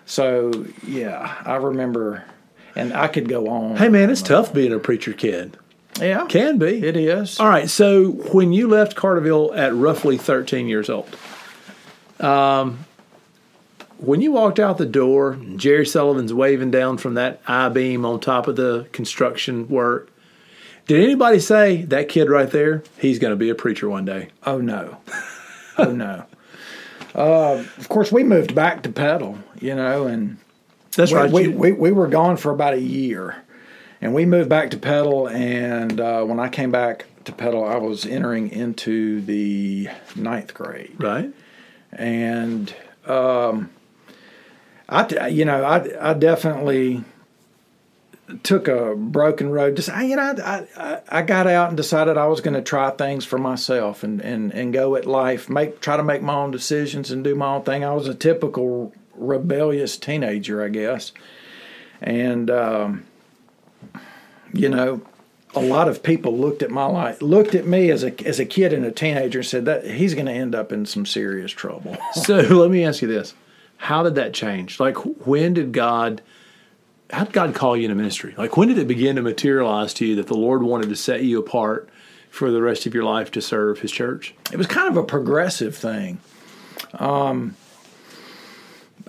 so 0.06 0.66
yeah 0.86 1.34
i 1.44 1.56
remember 1.56 2.24
and 2.76 2.92
i 2.92 3.08
could 3.08 3.28
go 3.28 3.48
on 3.48 3.76
Hey 3.76 3.88
man, 3.88 4.08
it's 4.10 4.22
tough 4.22 4.52
being 4.54 4.72
a 4.72 4.78
preacher 4.78 5.12
kid. 5.12 5.56
Yeah, 6.00 6.26
Can 6.26 6.58
be. 6.58 6.84
it 6.84 6.96
is. 6.96 7.38
All 7.38 7.48
right. 7.48 7.70
So 7.70 8.10
when 8.32 8.52
you 8.52 8.66
left 8.66 8.96
Carterville 8.96 9.56
at 9.56 9.72
roughly 9.76 10.18
13 10.18 10.66
years 10.66 10.90
old, 10.90 11.06
um, 12.18 12.84
when 13.98 14.20
you 14.20 14.32
walked 14.32 14.58
out 14.58 14.76
the 14.76 14.86
door, 14.86 15.38
Jerry 15.54 15.86
Sullivan's 15.86 16.34
waving 16.34 16.72
down 16.72 16.98
from 16.98 17.14
that 17.14 17.40
I 17.46 17.68
beam 17.68 18.04
on 18.04 18.18
top 18.18 18.48
of 18.48 18.56
the 18.56 18.88
construction 18.90 19.68
work. 19.68 20.10
Did 20.86 21.02
anybody 21.02 21.38
say 21.38 21.82
that 21.84 22.08
kid 22.08 22.28
right 22.28 22.50
there? 22.50 22.82
He's 22.98 23.18
going 23.18 23.32
to 23.32 23.36
be 23.36 23.48
a 23.48 23.54
preacher 23.54 23.88
one 23.88 24.04
day. 24.04 24.28
Oh 24.44 24.58
no, 24.58 24.98
oh 25.78 25.90
no. 25.92 26.26
Uh, 27.14 27.64
of 27.78 27.88
course, 27.88 28.10
we 28.10 28.24
moved 28.24 28.54
back 28.54 28.82
to 28.82 28.90
Petal, 28.90 29.38
you 29.60 29.74
know, 29.74 30.06
and 30.06 30.36
That's 30.96 31.12
we, 31.12 31.16
right. 31.16 31.30
we, 31.30 31.48
we, 31.48 31.72
we 31.72 31.92
were 31.92 32.08
gone 32.08 32.36
for 32.36 32.50
about 32.50 32.74
a 32.74 32.80
year, 32.80 33.36
and 34.00 34.12
we 34.12 34.26
moved 34.26 34.48
back 34.48 34.70
to 34.72 34.76
Petal. 34.76 35.28
And 35.28 36.00
uh, 36.00 36.24
when 36.24 36.40
I 36.40 36.48
came 36.48 36.70
back 36.70 37.06
to 37.24 37.32
Petal, 37.32 37.64
I 37.64 37.76
was 37.76 38.04
entering 38.04 38.50
into 38.50 39.20
the 39.22 39.88
ninth 40.16 40.52
grade, 40.52 40.96
right. 40.98 41.32
and 41.92 42.74
um, 43.06 43.70
I, 44.88 45.28
you 45.28 45.44
know, 45.44 45.62
I, 45.64 46.10
I 46.10 46.14
definitely 46.14 47.04
took 48.42 48.68
a 48.68 48.94
broken 48.94 49.50
road. 49.50 49.76
Just 49.76 49.90
I, 49.90 50.04
you 50.04 50.16
know, 50.16 50.34
I, 50.44 50.66
I, 50.76 51.00
I 51.08 51.22
got 51.22 51.46
out 51.46 51.68
and 51.68 51.76
decided 51.76 52.16
I 52.16 52.26
was 52.26 52.40
going 52.40 52.54
to 52.54 52.62
try 52.62 52.90
things 52.90 53.24
for 53.24 53.38
myself 53.38 54.02
and, 54.02 54.20
and, 54.20 54.52
and 54.52 54.72
go 54.72 54.96
at 54.96 55.06
life, 55.06 55.48
make 55.48 55.80
try 55.80 55.96
to 55.96 56.02
make 56.02 56.22
my 56.22 56.34
own 56.34 56.50
decisions 56.50 57.10
and 57.10 57.22
do 57.22 57.34
my 57.34 57.54
own 57.54 57.62
thing. 57.62 57.84
I 57.84 57.92
was 57.92 58.08
a 58.08 58.14
typical 58.14 58.92
rebellious 59.14 59.96
teenager, 59.96 60.62
I 60.62 60.68
guess, 60.68 61.12
and 62.00 62.50
um, 62.50 63.04
you 64.52 64.68
know. 64.68 65.02
A 65.56 65.62
lot 65.62 65.86
of 65.86 66.02
people 66.02 66.36
looked 66.36 66.64
at 66.64 66.70
my 66.72 66.86
life, 66.86 67.22
looked 67.22 67.54
at 67.54 67.64
me 67.64 67.88
as 67.92 68.02
a 68.02 68.26
as 68.26 68.40
a 68.40 68.44
kid 68.44 68.72
and 68.72 68.84
a 68.84 68.90
teenager, 68.90 69.38
and 69.38 69.46
said 69.46 69.66
that 69.66 69.84
he's 69.86 70.12
going 70.12 70.26
to 70.26 70.32
end 70.32 70.52
up 70.52 70.72
in 70.72 70.84
some 70.84 71.06
serious 71.06 71.52
trouble. 71.52 71.96
So 72.12 72.38
let 72.58 72.72
me 72.72 72.84
ask 72.84 73.02
you 73.02 73.06
this: 73.06 73.34
How 73.76 74.02
did 74.02 74.16
that 74.16 74.34
change? 74.34 74.80
Like, 74.80 74.96
when 75.24 75.54
did 75.54 75.70
God? 75.70 76.22
How 77.10 77.24
did 77.24 77.32
God 77.32 77.54
call 77.54 77.76
you 77.76 77.84
into 77.84 77.94
ministry? 77.94 78.34
Like, 78.36 78.56
when 78.56 78.68
did 78.68 78.78
it 78.78 78.88
begin 78.88 79.16
to 79.16 79.22
materialize 79.22 79.92
to 79.94 80.06
you 80.06 80.16
that 80.16 80.26
the 80.26 80.36
Lord 80.36 80.62
wanted 80.62 80.88
to 80.88 80.96
set 80.96 81.22
you 81.22 81.38
apart 81.38 81.88
for 82.30 82.50
the 82.50 82.62
rest 82.62 82.86
of 82.86 82.94
your 82.94 83.04
life 83.04 83.30
to 83.32 83.42
serve 83.42 83.80
His 83.80 83.92
church? 83.92 84.34
it 84.50 84.56
was 84.56 84.66
kind 84.66 84.88
of 84.88 84.96
a 84.96 85.04
progressive 85.04 85.76
thing. 85.76 86.18
Um, 86.94 87.56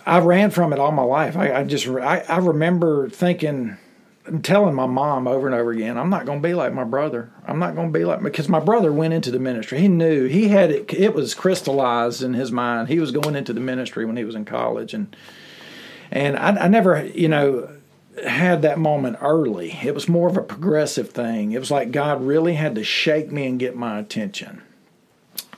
I 0.05 0.19
ran 0.19 0.51
from 0.51 0.73
it 0.73 0.79
all 0.79 0.91
my 0.91 1.03
life. 1.03 1.35
I, 1.35 1.53
I 1.53 1.63
just 1.63 1.87
I, 1.87 2.23
I 2.27 2.37
remember 2.37 3.09
thinking, 3.09 3.77
and 4.25 4.43
telling 4.43 4.75
my 4.75 4.85
mom 4.85 5.27
over 5.27 5.47
and 5.47 5.55
over 5.55 5.71
again, 5.71 5.97
I'm 5.97 6.09
not 6.09 6.25
going 6.25 6.41
to 6.41 6.47
be 6.47 6.53
like 6.53 6.73
my 6.73 6.83
brother. 6.83 7.31
I'm 7.47 7.59
not 7.59 7.75
going 7.75 7.91
to 7.91 7.99
be 7.99 8.05
like 8.05 8.21
because 8.21 8.49
my 8.49 8.59
brother 8.59 8.91
went 8.91 9.13
into 9.13 9.31
the 9.31 9.39
ministry. 9.39 9.79
He 9.79 9.87
knew 9.87 10.25
he 10.25 10.49
had 10.49 10.71
it. 10.71 10.93
It 10.93 11.13
was 11.13 11.33
crystallized 11.33 12.21
in 12.21 12.33
his 12.33 12.51
mind. 12.51 12.87
He 12.87 12.99
was 12.99 13.11
going 13.11 13.35
into 13.35 13.53
the 13.53 13.59
ministry 13.59 14.05
when 14.05 14.17
he 14.17 14.23
was 14.23 14.35
in 14.35 14.45
college, 14.45 14.93
and 14.93 15.15
and 16.11 16.37
I, 16.37 16.65
I 16.65 16.67
never, 16.67 17.05
you 17.05 17.27
know, 17.27 17.69
had 18.23 18.61
that 18.61 18.77
moment 18.79 19.17
early. 19.21 19.71
It 19.83 19.93
was 19.93 20.07
more 20.07 20.27
of 20.29 20.37
a 20.37 20.41
progressive 20.41 21.09
thing. 21.09 21.51
It 21.51 21.59
was 21.59 21.71
like 21.71 21.91
God 21.91 22.21
really 22.23 22.53
had 22.55 22.75
to 22.75 22.83
shake 22.83 23.31
me 23.31 23.47
and 23.47 23.59
get 23.59 23.75
my 23.75 23.99
attention 23.99 24.61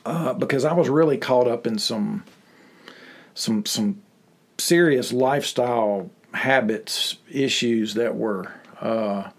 uh, 0.05 0.33
because 0.33 0.65
I 0.65 0.73
was 0.73 0.89
really 0.89 1.17
caught 1.17 1.47
up 1.47 1.67
in 1.67 1.77
some 1.77 2.23
some 3.35 3.65
some 3.65 4.01
serious 4.57 5.13
lifestyle 5.13 6.09
habits 6.33 7.17
issues 7.31 7.93
that 7.93 8.15
were 8.15 8.51
uh, 8.81 9.29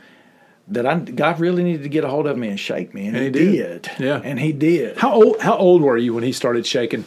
that 0.68 0.86
I 0.86 0.98
God 0.98 1.40
really 1.40 1.64
needed 1.64 1.82
to 1.82 1.88
get 1.88 2.04
a 2.04 2.08
hold 2.08 2.26
of 2.26 2.36
me 2.38 2.48
and 2.48 2.60
shake 2.60 2.94
me, 2.94 3.06
and, 3.06 3.16
And 3.16 3.34
he, 3.34 3.40
he 3.46 3.56
did. 3.56 3.82
did. 3.82 3.90
Yeah. 3.98 4.20
and 4.22 4.38
he 4.38 4.52
did. 4.52 4.98
How 4.98 5.12
old? 5.14 5.40
How 5.40 5.56
old 5.56 5.82
were 5.82 5.96
you 5.96 6.14
when 6.14 6.22
He 6.24 6.32
started 6.32 6.66
shaking? 6.66 7.04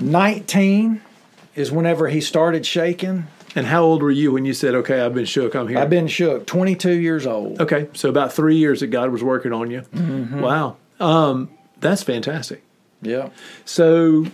Nineteen 0.00 1.02
is 1.54 1.72
whenever 1.72 2.08
he 2.08 2.20
started 2.20 2.64
shaking. 2.64 3.26
And 3.56 3.66
how 3.66 3.82
old 3.82 4.02
were 4.02 4.10
you 4.10 4.32
when 4.32 4.44
you 4.44 4.52
said, 4.52 4.74
"Okay, 4.74 5.00
I've 5.00 5.14
been 5.14 5.24
shook. 5.24 5.54
I'm 5.54 5.68
here"? 5.68 5.78
I've 5.78 5.90
been 5.90 6.06
shook. 6.08 6.46
Twenty 6.46 6.76
two 6.76 6.98
years 6.98 7.26
old. 7.26 7.60
okay, 7.60 7.88
so 7.94 8.08
about 8.08 8.32
three 8.32 8.56
years 8.56 8.80
that 8.80 8.88
God 8.88 9.10
was 9.10 9.22
working 9.24 9.52
on 9.52 9.70
you. 9.70 9.82
Wow, 9.92 10.76
um, 11.00 11.50
that's 11.80 12.02
fantastic. 12.02 12.62
Yeah. 13.00 13.30
So, 13.64 14.26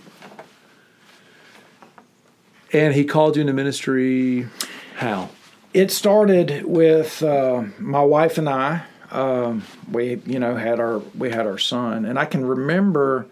and 2.73 2.93
He 2.93 3.05
called 3.05 3.35
you 3.37 3.41
into 3.41 3.53
ministry. 3.53 4.47
How? 4.95 5.29
It 5.73 5.91
started 5.91 6.65
with 6.65 7.21
uh, 7.23 7.63
my 7.79 8.03
wife 8.03 8.37
and 8.37 8.49
I. 8.49 8.83
Um, 9.11 9.63
we, 9.91 10.21
you 10.25 10.39
know, 10.39 10.55
had 10.55 10.79
our 10.79 10.99
we 11.17 11.29
had 11.29 11.45
our 11.47 11.57
son, 11.57 12.05
and 12.05 12.17
I 12.19 12.25
can 12.25 12.45
remember 12.45 13.27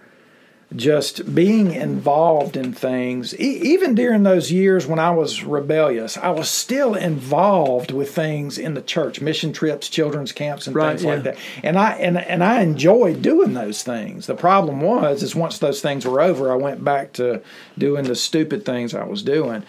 just 0.75 1.35
being 1.35 1.71
involved 1.71 2.57
in 2.57 2.73
things. 2.73 3.33
E- 3.39 3.59
even 3.61 3.95
during 3.95 4.23
those 4.23 4.51
years 4.51 4.87
when 4.87 4.99
I 4.99 5.11
was 5.11 5.43
rebellious, 5.43 6.17
I 6.17 6.29
was 6.31 6.49
still 6.49 6.95
involved 6.95 7.91
with 7.91 8.13
things 8.13 8.57
in 8.57 8.73
the 8.73 8.81
church, 8.81 9.21
mission 9.21 9.53
trips, 9.53 9.89
children's 9.89 10.31
camps, 10.31 10.67
and 10.67 10.75
Right, 10.75 10.89
things 10.89 11.05
like 11.05 11.23
that. 11.23 11.37
And 11.61 11.77
I 11.77 11.91
and 11.93 12.17
and 12.17 12.43
I 12.43 12.61
enjoyed 12.61 13.21
doing 13.21 13.53
those 13.53 13.83
things. 13.83 14.27
The 14.27 14.35
problem 14.35 14.81
was, 14.81 15.23
is 15.23 15.35
once 15.35 15.59
those 15.59 15.81
things 15.81 16.05
were 16.05 16.21
over, 16.21 16.51
I 16.51 16.55
went 16.55 16.83
back 16.83 17.13
to 17.13 17.41
doing 17.77 18.05
the 18.05 18.15
stupid 18.15 18.65
things 18.65 18.93
I 18.93 19.05
was 19.05 19.23
doing. 19.23 19.63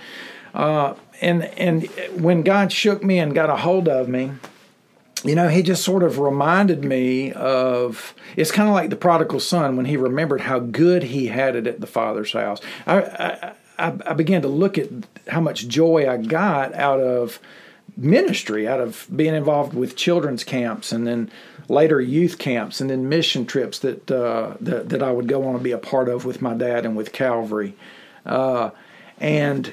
Uh, 0.54 0.94
and 1.20 1.44
and 1.58 1.84
when 2.14 2.42
God 2.42 2.72
shook 2.72 3.02
me 3.02 3.18
and 3.18 3.34
got 3.34 3.50
a 3.50 3.56
hold 3.56 3.88
of 3.88 4.08
me, 4.08 4.32
you 5.24 5.34
know, 5.34 5.48
he 5.48 5.62
just 5.62 5.82
sort 5.82 6.02
of 6.02 6.18
reminded 6.18 6.84
me 6.84 7.32
of 7.32 8.14
it's 8.36 8.52
kind 8.52 8.68
of 8.68 8.74
like 8.74 8.90
the 8.90 8.96
prodigal 8.96 9.40
son 9.40 9.76
when 9.76 9.86
he 9.86 9.96
remembered 9.96 10.42
how 10.42 10.58
good 10.58 11.04
he 11.04 11.28
had 11.28 11.56
it 11.56 11.66
at 11.66 11.80
the 11.80 11.86
father's 11.86 12.32
house. 12.32 12.60
I, 12.86 13.54
I, 13.78 13.94
I 14.06 14.12
began 14.12 14.42
to 14.42 14.48
look 14.48 14.76
at 14.76 14.88
how 15.28 15.40
much 15.40 15.66
joy 15.66 16.08
I 16.08 16.18
got 16.18 16.74
out 16.74 17.00
of 17.00 17.40
ministry, 17.96 18.68
out 18.68 18.80
of 18.80 19.06
being 19.14 19.34
involved 19.34 19.72
with 19.72 19.96
children's 19.96 20.44
camps 20.44 20.92
and 20.92 21.06
then 21.06 21.30
later 21.68 22.00
youth 22.00 22.38
camps 22.38 22.80
and 22.80 22.90
then 22.90 23.08
mission 23.08 23.46
trips 23.46 23.78
that 23.78 24.10
uh, 24.10 24.54
that, 24.60 24.90
that 24.90 25.02
I 25.02 25.10
would 25.10 25.28
go 25.28 25.46
on 25.46 25.54
and 25.54 25.64
be 25.64 25.72
a 25.72 25.78
part 25.78 26.08
of 26.08 26.24
with 26.24 26.42
my 26.42 26.54
dad 26.54 26.84
and 26.84 26.96
with 26.96 27.12
Calvary. 27.12 27.74
Uh, 28.26 28.70
and 29.18 29.72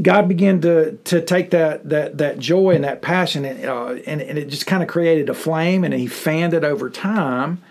God 0.00 0.28
began 0.28 0.60
to 0.60 0.96
to 1.04 1.20
take 1.20 1.50
that 1.50 1.88
that 1.88 2.18
that 2.18 2.38
joy 2.38 2.74
and 2.74 2.84
that 2.84 3.02
passion 3.02 3.44
and 3.44 3.64
uh, 3.64 3.86
and, 4.06 4.20
and 4.20 4.38
it 4.38 4.48
just 4.48 4.66
kind 4.66 4.82
of 4.82 4.88
created 4.88 5.28
a 5.28 5.34
flame 5.34 5.84
and 5.84 5.94
he 5.94 6.06
fanned 6.06 6.54
it 6.54 6.64
over 6.64 6.90
time 6.90 7.62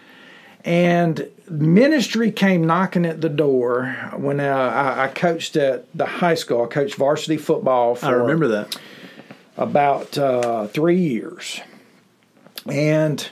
and 0.67 1.29
ministry 1.49 2.29
came 2.29 2.65
knocking 2.65 3.05
at 3.05 3.21
the 3.21 3.29
door 3.29 3.95
when 4.17 4.41
uh, 4.41 4.43
I, 4.43 5.05
I 5.05 5.07
coached 5.07 5.55
at 5.55 5.85
the 5.95 6.05
high 6.05 6.35
school. 6.35 6.63
I 6.63 6.67
coached 6.67 6.95
varsity 6.95 7.37
football 7.37 7.95
for 7.95 8.07
I 8.07 8.11
remember 8.11 8.49
that. 8.49 8.77
about 9.55 10.17
uh, 10.17 10.67
three 10.67 10.99
years, 10.99 11.61
and 12.65 13.29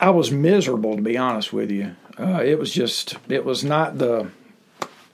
I 0.00 0.10
was 0.10 0.32
miserable 0.32 0.96
to 0.96 1.02
be 1.02 1.16
honest 1.16 1.52
with 1.52 1.70
you. 1.70 1.94
Uh, 2.18 2.42
it 2.44 2.58
was 2.58 2.72
just 2.72 3.16
it 3.28 3.44
was 3.44 3.62
not 3.62 3.98
the 3.98 4.30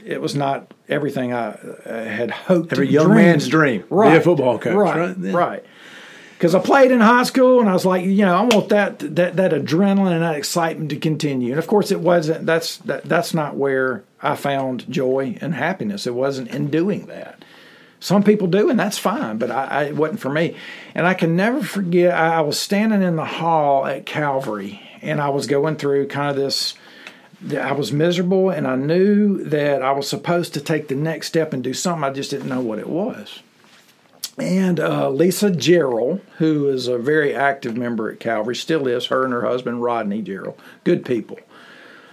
it 0.05 0.21
was 0.21 0.35
not 0.35 0.73
everything 0.89 1.33
I 1.33 1.51
uh, 1.51 2.05
had 2.05 2.31
hoped. 2.31 2.73
Every 2.73 2.89
young 2.89 3.07
dreamed. 3.07 3.23
man's 3.23 3.49
dream, 3.49 3.85
be 3.91 3.97
a 3.97 4.21
football 4.21 4.59
coach, 4.59 4.75
right? 4.75 5.17
right? 5.17 5.35
Right. 5.35 5.65
Because 6.37 6.55
I 6.55 6.61
played 6.61 6.93
in 6.93 7.01
high 7.01 7.25
school, 7.25 7.61
and 7.61 7.69
I 7.69 7.73
was 7.73 7.85
like, 7.85 8.05
you 8.05 8.25
know, 8.25 8.37
I 8.37 8.43
want 8.43 8.69
that 8.69 9.01
that 9.17 9.37
that 9.37 9.53
adrenaline 9.53 10.13
and 10.13 10.23
that 10.23 10.37
excitement 10.37 10.91
to 10.91 10.97
continue. 10.97 11.51
And 11.51 11.59
of 11.59 11.67
course, 11.67 11.91
it 11.91 12.01
wasn't. 12.01 12.47
That's 12.47 12.77
that, 12.79 13.05
that's 13.05 13.35
not 13.35 13.57
where 13.57 14.05
I 14.23 14.37
found 14.37 14.89
joy 14.91 15.37
and 15.41 15.55
happiness. 15.55 16.07
It 16.07 16.15
wasn't 16.15 16.51
in 16.51 16.71
doing 16.71 17.07
that. 17.07 17.45
Some 18.01 18.23
people 18.23 18.47
do, 18.47 18.71
and 18.71 18.79
that's 18.79 18.99
fine, 18.99 19.39
but 19.39 19.51
I, 19.51 19.65
I, 19.65 19.85
it 19.87 19.97
wasn't 19.97 20.21
for 20.21 20.29
me. 20.29 20.55
And 20.95 21.05
I 21.05 21.15
can 21.15 21.35
never 21.35 21.63
forget, 21.63 22.15
I, 22.15 22.37
I 22.37 22.41
was 22.43 22.59
standing 22.59 23.03
in 23.03 23.17
the 23.17 23.25
hall 23.25 23.87
at 23.87 24.07
Calvary, 24.07 24.81
and 25.03 25.21
I 25.21 25.31
was 25.31 25.49
going 25.49 25.75
through 25.77 26.07
kind 26.07 26.31
of 26.31 26.37
this. 26.37 26.75
I 27.57 27.73
was 27.73 27.93
miserable, 27.93 28.51
and 28.51 28.67
I 28.67 28.75
knew 28.77 29.45
that 29.45 29.81
I 29.83 29.93
was 29.93 30.09
supposed 30.09 30.55
to 30.55 30.61
take 30.61 30.89
the 30.89 30.95
next 30.97 31.29
step 31.29 31.53
and 31.53 31.63
do 31.63 31.73
something. 31.73 32.05
I 32.05 32.11
just 32.11 32.31
didn't 32.31 32.49
know 32.49 32.61
what 32.61 32.79
it 32.79 32.89
was. 32.89 33.41
And 34.39 34.79
uh, 34.79 35.11
Lisa 35.11 35.51
Gerald, 35.51 36.21
who 36.39 36.69
is 36.69 36.87
a 36.87 36.99
very 36.99 37.35
active 37.35 37.77
member 37.77 38.11
at 38.11 38.21
Calvary, 38.21 38.55
still 38.55 38.87
is, 38.87 39.07
her 39.07 39.25
and 39.25 39.33
her 39.33 39.43
husband, 39.45 39.83
Rodney 39.83 40.23
Gerald, 40.23 40.61
good 40.85 41.05
people 41.05 41.39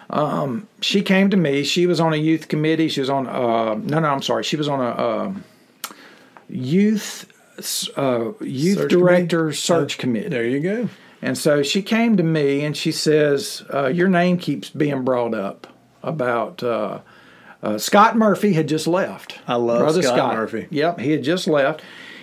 Um, 0.09 0.67
she 0.81 1.01
came 1.01 1.29
to 1.31 1.37
me. 1.37 1.63
She 1.63 1.85
was 1.87 1.99
on 1.99 2.13
a 2.13 2.17
youth 2.17 2.47
committee. 2.47 2.87
She 2.89 2.99
was 2.99 3.09
on 3.09 3.27
uh, 3.27 3.75
no, 3.75 3.99
no, 3.99 4.07
I'm 4.07 4.21
sorry. 4.21 4.43
She 4.43 4.55
was 4.57 4.67
on 4.67 4.79
a 4.79 4.89
uh, 4.89 5.33
youth 6.49 7.31
uh, 7.95 8.31
youth 8.41 8.77
Search 8.77 8.91
director 8.91 9.39
committee? 9.39 9.57
search 9.57 9.97
committee. 9.97 10.29
There 10.29 10.45
you 10.45 10.59
go. 10.59 10.89
And 11.25 11.35
so 11.35 11.63
she 11.63 11.81
came 11.81 12.17
to 12.17 12.23
me 12.23 12.63
and 12.63 12.77
she 12.77 12.91
says, 12.91 13.63
uh, 13.73 13.87
"Your 13.87 14.07
name 14.07 14.37
keeps 14.37 14.69
being 14.69 15.03
brought 15.03 15.33
up 15.33 15.65
about." 16.03 16.61
Uh, 16.61 16.99
uh, 17.63 17.79
Scott 17.79 18.15
Murphy 18.15 18.53
had 18.53 18.67
just 18.67 18.85
left. 18.85 19.39
I 19.47 19.55
love 19.55 19.79
brother 19.79 20.03
Scott 20.03 20.35
Murphy. 20.35 20.67
Yep, 20.69 20.99
he 20.99 21.13
had 21.13 21.23
just 21.23 21.47
left, 21.47 21.81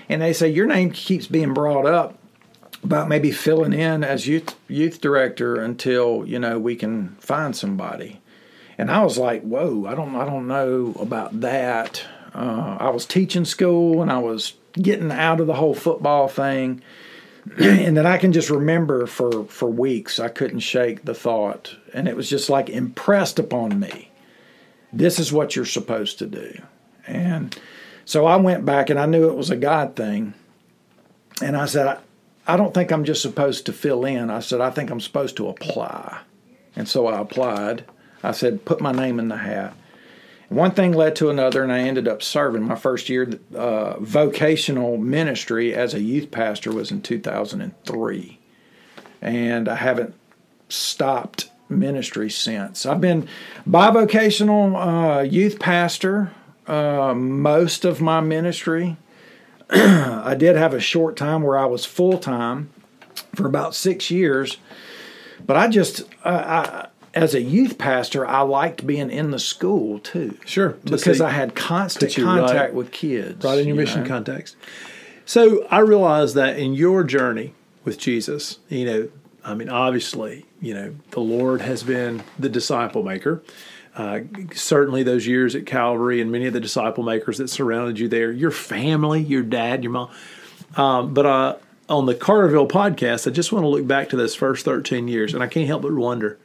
and 0.08 0.22
they 0.22 0.32
say 0.32 0.48
your 0.48 0.68
name 0.68 0.92
keeps 0.92 1.26
being 1.26 1.52
brought 1.52 1.84
up 1.84 2.16
about 2.84 3.08
maybe 3.08 3.32
filling 3.32 3.72
in 3.72 4.04
as 4.04 4.28
youth 4.28 4.54
youth 4.68 5.00
director 5.00 5.56
until 5.56 6.24
you 6.24 6.38
know 6.38 6.60
we 6.60 6.76
can 6.76 7.16
find 7.18 7.56
somebody. 7.56 8.20
And 8.78 8.88
I 8.88 9.02
was 9.02 9.18
like, 9.18 9.42
whoa, 9.42 9.84
I 9.84 9.96
don't 9.96 10.14
I 10.14 10.24
don't 10.24 10.46
know 10.46 10.94
about 11.00 11.40
that. 11.40 12.04
Uh, 12.32 12.76
I 12.78 12.90
was 12.90 13.04
teaching 13.04 13.46
school 13.46 14.00
and 14.00 14.12
I 14.12 14.18
was 14.18 14.52
getting 14.74 15.10
out 15.10 15.40
of 15.40 15.48
the 15.48 15.54
whole 15.54 15.74
football 15.74 16.28
thing. 16.28 16.82
and 17.58 17.96
then 17.96 18.06
I 18.06 18.18
can 18.18 18.32
just 18.32 18.50
remember 18.50 19.06
for, 19.06 19.44
for 19.44 19.68
weeks, 19.68 20.18
I 20.18 20.28
couldn't 20.28 20.60
shake 20.60 21.04
the 21.04 21.14
thought. 21.14 21.76
And 21.92 22.06
it 22.08 22.16
was 22.16 22.30
just 22.30 22.48
like 22.48 22.68
impressed 22.68 23.38
upon 23.38 23.78
me 23.80 24.10
this 24.92 25.18
is 25.18 25.32
what 25.32 25.56
you're 25.56 25.64
supposed 25.64 26.18
to 26.18 26.26
do. 26.26 26.60
And 27.06 27.56
so 28.04 28.26
I 28.26 28.36
went 28.36 28.64
back 28.64 28.90
and 28.90 28.98
I 28.98 29.06
knew 29.06 29.28
it 29.28 29.36
was 29.36 29.50
a 29.50 29.56
God 29.56 29.96
thing. 29.96 30.34
And 31.40 31.56
I 31.56 31.64
said, 31.64 31.86
I, 31.86 31.98
I 32.46 32.56
don't 32.56 32.74
think 32.74 32.92
I'm 32.92 33.04
just 33.04 33.22
supposed 33.22 33.66
to 33.66 33.72
fill 33.72 34.04
in. 34.04 34.30
I 34.30 34.40
said, 34.40 34.60
I 34.60 34.70
think 34.70 34.90
I'm 34.90 35.00
supposed 35.00 35.36
to 35.38 35.48
apply. 35.48 36.20
And 36.76 36.88
so 36.88 37.06
I 37.06 37.20
applied. 37.20 37.84
I 38.22 38.32
said, 38.32 38.64
put 38.64 38.80
my 38.80 38.92
name 38.92 39.18
in 39.18 39.28
the 39.28 39.36
hat. 39.36 39.74
One 40.52 40.72
thing 40.72 40.92
led 40.92 41.16
to 41.16 41.30
another, 41.30 41.62
and 41.62 41.72
I 41.72 41.80
ended 41.80 42.06
up 42.06 42.22
serving. 42.22 42.62
My 42.64 42.74
first 42.74 43.08
year 43.08 43.38
uh, 43.54 43.98
vocational 44.00 44.98
ministry 44.98 45.74
as 45.74 45.94
a 45.94 46.00
youth 46.00 46.30
pastor 46.30 46.70
was 46.70 46.90
in 46.90 47.00
2003. 47.00 48.38
And 49.22 49.68
I 49.68 49.76
haven't 49.76 50.14
stopped 50.68 51.48
ministry 51.70 52.28
since. 52.28 52.84
I've 52.84 53.00
been 53.00 53.28
bivocational 53.66 55.20
uh, 55.20 55.22
youth 55.22 55.58
pastor 55.58 56.32
uh, 56.66 57.14
most 57.14 57.86
of 57.86 58.02
my 58.02 58.20
ministry. 58.20 58.98
I 59.70 60.34
did 60.38 60.56
have 60.56 60.74
a 60.74 60.80
short 60.80 61.16
time 61.16 61.42
where 61.42 61.56
I 61.56 61.64
was 61.64 61.86
full 61.86 62.18
time 62.18 62.68
for 63.34 63.46
about 63.46 63.74
six 63.74 64.10
years, 64.10 64.58
but 65.46 65.56
I 65.56 65.68
just, 65.68 66.02
I, 66.22 66.88
as 67.14 67.34
a 67.34 67.42
youth 67.42 67.78
pastor, 67.78 68.26
I 68.26 68.40
liked 68.40 68.86
being 68.86 69.10
in 69.10 69.30
the 69.30 69.38
school 69.38 69.98
too. 69.98 70.38
Sure, 70.44 70.70
because 70.84 71.20
I 71.20 71.30
had 71.30 71.54
constant 71.54 72.14
contact 72.14 72.54
right, 72.54 72.74
with 72.74 72.90
kids, 72.90 73.44
right 73.44 73.58
in 73.58 73.66
your 73.66 73.76
you 73.76 73.80
mission 73.82 74.02
know? 74.02 74.08
context. 74.08 74.56
So 75.24 75.66
I 75.70 75.80
realized 75.80 76.34
that 76.36 76.58
in 76.58 76.74
your 76.74 77.04
journey 77.04 77.54
with 77.84 77.98
Jesus, 77.98 78.58
you 78.68 78.84
know, 78.84 79.08
I 79.44 79.54
mean, 79.54 79.68
obviously, 79.68 80.46
you 80.60 80.74
know, 80.74 80.94
the 81.10 81.20
Lord 81.20 81.60
has 81.60 81.82
been 81.82 82.22
the 82.38 82.48
disciple 82.48 83.02
maker. 83.02 83.42
Uh, 83.94 84.20
certainly, 84.54 85.02
those 85.02 85.26
years 85.26 85.54
at 85.54 85.66
Calvary 85.66 86.20
and 86.20 86.32
many 86.32 86.46
of 86.46 86.54
the 86.54 86.60
disciple 86.60 87.04
makers 87.04 87.38
that 87.38 87.50
surrounded 87.50 87.98
you 87.98 88.08
there, 88.08 88.32
your 88.32 88.50
family, 88.50 89.20
your 89.20 89.42
dad, 89.42 89.82
your 89.82 89.92
mom. 89.92 90.10
Um, 90.76 91.12
but 91.12 91.26
uh, 91.26 91.56
on 91.90 92.06
the 92.06 92.14
Carterville 92.14 92.68
podcast, 92.68 93.26
I 93.26 93.30
just 93.30 93.52
want 93.52 93.64
to 93.64 93.68
look 93.68 93.86
back 93.86 94.08
to 94.10 94.16
those 94.16 94.34
first 94.34 94.64
13 94.64 95.08
years, 95.08 95.34
and 95.34 95.42
I 95.42 95.46
can't 95.46 95.66
help 95.66 95.82
but 95.82 95.92
wonder 95.92 96.38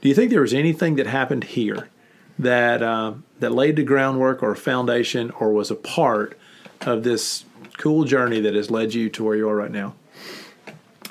do 0.00 0.08
you 0.08 0.14
think 0.14 0.30
there 0.30 0.40
was 0.40 0.54
anything 0.54 0.96
that 0.96 1.06
happened 1.06 1.44
here 1.44 1.88
that, 2.38 2.82
uh, 2.82 3.14
that 3.40 3.50
laid 3.50 3.76
the 3.76 3.82
groundwork 3.82 4.42
or 4.42 4.54
foundation 4.54 5.30
or 5.32 5.52
was 5.52 5.70
a 5.70 5.74
part 5.74 6.38
of 6.82 7.02
this 7.02 7.44
cool 7.78 8.04
journey 8.04 8.40
that 8.40 8.54
has 8.54 8.70
led 8.70 8.94
you 8.94 9.08
to 9.10 9.24
where 9.24 9.36
you 9.36 9.48
are 9.48 9.56
right 9.56 9.70
now? 9.70 9.94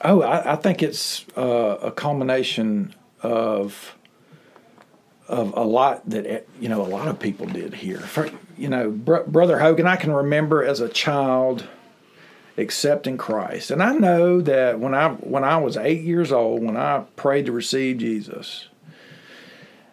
Oh, 0.03 0.22
I, 0.22 0.53
I 0.53 0.56
think 0.56 0.84
it's 0.84 1.25
uh, 1.36 1.77
a 1.82 1.91
culmination 1.91 2.94
of 3.22 3.96
of 5.27 5.53
a 5.58 5.63
lot 5.63 6.10
that 6.10 6.48
you 6.60 6.70
know 6.70 6.82
a 6.82 6.88
lot 6.88 7.08
of 7.08 7.20
people 7.20 7.48
did 7.48 7.74
here. 7.74 8.00
For, 8.00 8.29
you 8.58 8.70
know, 8.70 8.91
Br- 8.91 9.24
Brother 9.27 9.60
Hogan, 9.60 9.88
I 9.88 9.96
can 9.96 10.12
remember 10.12 10.63
as 10.63 10.79
a 10.79 10.88
child 10.88 11.67
accepting 12.58 13.17
Christ, 13.17 13.72
and 13.72 13.84
I 13.84 13.94
know 13.94 14.39
that 14.41 14.79
when 14.79 14.94
I 14.94 15.10
when 15.10 15.44
I 15.44 15.58
was 15.58 15.77
eight 15.77 16.01
years 16.01 16.32
old, 16.32 16.63
when 16.63 16.77
I 16.77 17.03
prayed 17.15 17.48
to 17.48 17.51
receive 17.51 17.98
Jesus, 17.98 18.67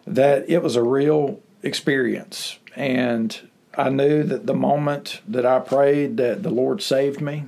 that 0.07 0.49
it 0.49 0.61
was 0.61 0.75
a 0.75 0.83
real 0.83 1.41
experience, 1.63 2.59
and 2.75 3.49
I 3.77 3.89
knew 3.89 4.23
that 4.23 4.45
the 4.45 4.53
moment 4.53 5.21
that 5.27 5.45
I 5.45 5.59
prayed 5.59 6.17
that 6.17 6.43
the 6.43 6.51
Lord 6.51 6.81
saved 6.81 7.21
me, 7.21 7.45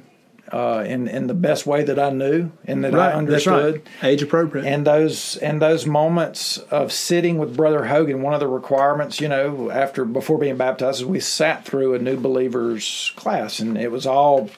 uh, 0.52 0.84
in 0.88 1.08
in 1.08 1.28
the 1.28 1.34
best 1.34 1.66
way 1.66 1.84
that 1.84 2.00
I 2.00 2.10
knew 2.10 2.52
and 2.66 2.84
that 2.84 2.94
right, 2.94 3.14
I 3.14 3.14
understood. 3.14 3.76
Right. 4.02 4.04
Age 4.04 4.22
appropriate. 4.22 4.66
And 4.66 4.86
those 4.86 5.38
and 5.38 5.62
those 5.62 5.86
moments 5.86 6.58
of 6.58 6.92
sitting 6.92 7.38
with 7.38 7.56
Brother 7.56 7.86
Hogan, 7.86 8.22
one 8.22 8.34
of 8.34 8.40
the 8.40 8.48
requirements, 8.48 9.20
you 9.20 9.28
know, 9.28 9.70
after 9.70 10.06
before 10.06 10.38
being 10.38 10.58
baptized, 10.58 11.02
is 11.02 11.06
we 11.06 11.20
sat 11.20 11.66
through 11.66 11.96
a 11.96 12.00
new 12.00 12.18
believers 12.18 13.12
class, 13.16 13.60
and 13.60 13.78
it 13.78 13.92
was 13.92 14.06
all 14.06 14.50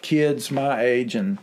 kids 0.00 0.50
my 0.50 0.82
age, 0.82 1.14
and 1.14 1.38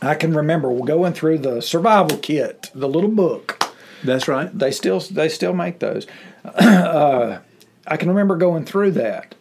I 0.00 0.14
can 0.14 0.32
remember 0.32 0.72
going 0.80 1.12
through 1.12 1.38
the 1.38 1.60
survival 1.60 2.18
kit, 2.18 2.70
the 2.74 2.88
little 2.88 3.10
book. 3.10 3.57
That's 4.04 4.28
right. 4.28 4.56
They 4.56 4.70
still 4.70 5.00
they 5.00 5.28
still 5.28 5.54
make 5.54 5.78
those. 5.78 6.06
Uh, 6.44 7.40
I 7.86 7.96
can 7.96 8.08
remember 8.08 8.36
going 8.36 8.64
through 8.64 8.92
that, 8.92 9.34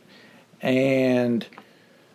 and 0.62 1.46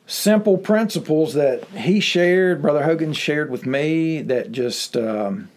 simple 0.07 0.59
principles 0.59 1.35
that 1.35 1.65
he 1.69 2.01
shared, 2.01 2.61
Brother 2.61 2.83
Hogan 2.85 3.13
shared 3.13 3.51
with 3.51 3.65
me, 3.65 4.21
that 4.23 4.53
just 4.53 4.97
um, 4.97 5.49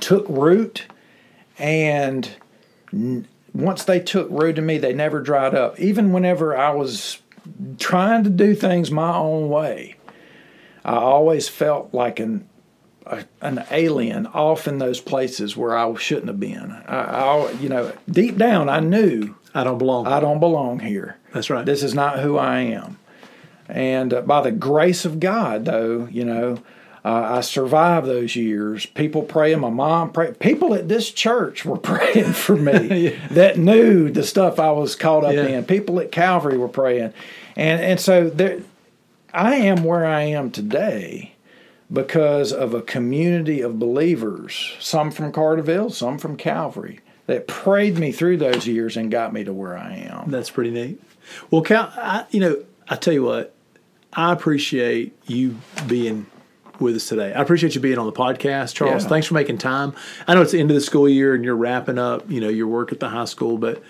took 0.00 0.24
root. 0.28 0.86
And 1.58 2.30
n- 2.92 3.26
once 3.52 3.84
they 3.84 3.98
took 3.98 4.28
root 4.30 4.58
in 4.58 4.66
me, 4.66 4.78
they 4.78 4.92
never 4.92 5.20
dried 5.20 5.54
up. 5.54 5.78
Even 5.80 6.12
whenever 6.12 6.56
I 6.56 6.70
was 6.70 7.20
trying 7.78 8.22
to 8.24 8.30
do 8.30 8.54
things 8.54 8.90
my 8.90 9.16
own 9.16 9.48
way, 9.48 9.96
I 10.84 10.94
always 10.96 11.48
felt 11.48 11.92
like 11.92 12.20
an 12.20 12.48
a, 13.08 13.24
an 13.40 13.64
alien 13.70 14.26
off 14.28 14.68
in 14.68 14.78
those 14.78 15.00
places 15.00 15.56
where 15.56 15.76
I 15.76 15.92
shouldn't 15.94 16.28
have 16.28 16.40
been. 16.40 16.72
I, 16.86 16.96
I, 16.96 17.50
you 17.52 17.68
know, 17.68 17.92
deep 18.08 18.36
down, 18.36 18.68
I 18.68 18.80
knew 18.80 19.34
I 19.54 19.64
don't 19.64 19.78
belong. 19.78 20.06
I 20.06 20.20
don't 20.20 20.40
belong 20.40 20.80
here. 20.80 21.16
That's 21.32 21.50
right. 21.50 21.64
This 21.64 21.82
is 21.82 21.94
not 21.94 22.20
who 22.20 22.38
I 22.38 22.60
am. 22.60 22.98
And 23.68 24.14
uh, 24.14 24.22
by 24.22 24.40
the 24.42 24.50
grace 24.50 25.04
of 25.04 25.20
God, 25.20 25.64
though, 25.64 26.06
you 26.10 26.24
know, 26.24 26.62
uh, 27.04 27.36
I 27.36 27.40
survived 27.40 28.06
those 28.06 28.34
years. 28.36 28.86
People 28.86 29.22
praying, 29.22 29.60
my 29.60 29.70
mom 29.70 30.12
praying. 30.12 30.34
People 30.34 30.74
at 30.74 30.88
this 30.88 31.10
church 31.10 31.64
were 31.64 31.76
praying 31.78 32.32
for 32.32 32.56
me 32.56 33.10
yeah. 33.10 33.28
that 33.28 33.58
knew 33.58 34.10
the 34.10 34.24
stuff 34.24 34.58
I 34.58 34.70
was 34.72 34.96
caught 34.96 35.24
up 35.24 35.34
yeah. 35.34 35.46
in. 35.46 35.64
People 35.64 36.00
at 36.00 36.12
Calvary 36.12 36.58
were 36.58 36.68
praying, 36.68 37.12
and 37.56 37.80
and 37.80 38.00
so 38.00 38.28
there, 38.28 38.60
I 39.32 39.56
am 39.56 39.84
where 39.84 40.04
I 40.04 40.22
am 40.22 40.50
today 40.50 41.34
because 41.92 42.52
of 42.52 42.74
a 42.74 42.82
community 42.82 43.60
of 43.60 43.78
believers. 43.78 44.76
Some 44.78 45.10
from 45.10 45.32
Carterville, 45.32 45.90
some 45.90 46.18
from 46.18 46.36
Calvary, 46.36 47.00
that 47.26 47.46
prayed 47.46 47.98
me 47.98 48.12
through 48.12 48.38
those 48.38 48.66
years 48.66 48.96
and 48.96 49.10
got 49.10 49.32
me 49.32 49.44
to 49.44 49.52
where 49.52 49.76
I 49.76 49.94
am. 50.10 50.30
That's 50.30 50.50
pretty 50.50 50.70
neat. 50.70 51.00
Well, 51.50 51.62
Cal, 51.62 51.92
I, 51.94 52.26
you 52.30 52.40
know, 52.40 52.64
I 52.88 52.96
tell 52.96 53.14
you 53.14 53.22
what, 53.22 53.54
I 54.12 54.32
appreciate 54.32 55.16
you 55.26 55.56
being 55.86 56.26
with 56.80 56.96
us 56.96 57.08
today. 57.08 57.32
I 57.32 57.42
appreciate 57.42 57.74
you 57.74 57.80
being 57.80 57.98
on 57.98 58.06
the 58.06 58.12
podcast, 58.12 58.74
Charles. 58.74 59.02
Yeah. 59.02 59.08
Thanks 59.08 59.26
for 59.26 59.34
making 59.34 59.58
time. 59.58 59.94
I 60.26 60.34
know 60.34 60.42
it's 60.42 60.52
the 60.52 60.60
end 60.60 60.70
of 60.70 60.74
the 60.74 60.80
school 60.80 61.08
year 61.08 61.34
and 61.34 61.44
you're 61.44 61.56
wrapping 61.56 61.98
up, 61.98 62.30
you 62.30 62.40
know, 62.40 62.48
your 62.48 62.68
work 62.68 62.92
at 62.92 63.00
the 63.00 63.08
high 63.08 63.24
school, 63.24 63.58
but 63.58 63.82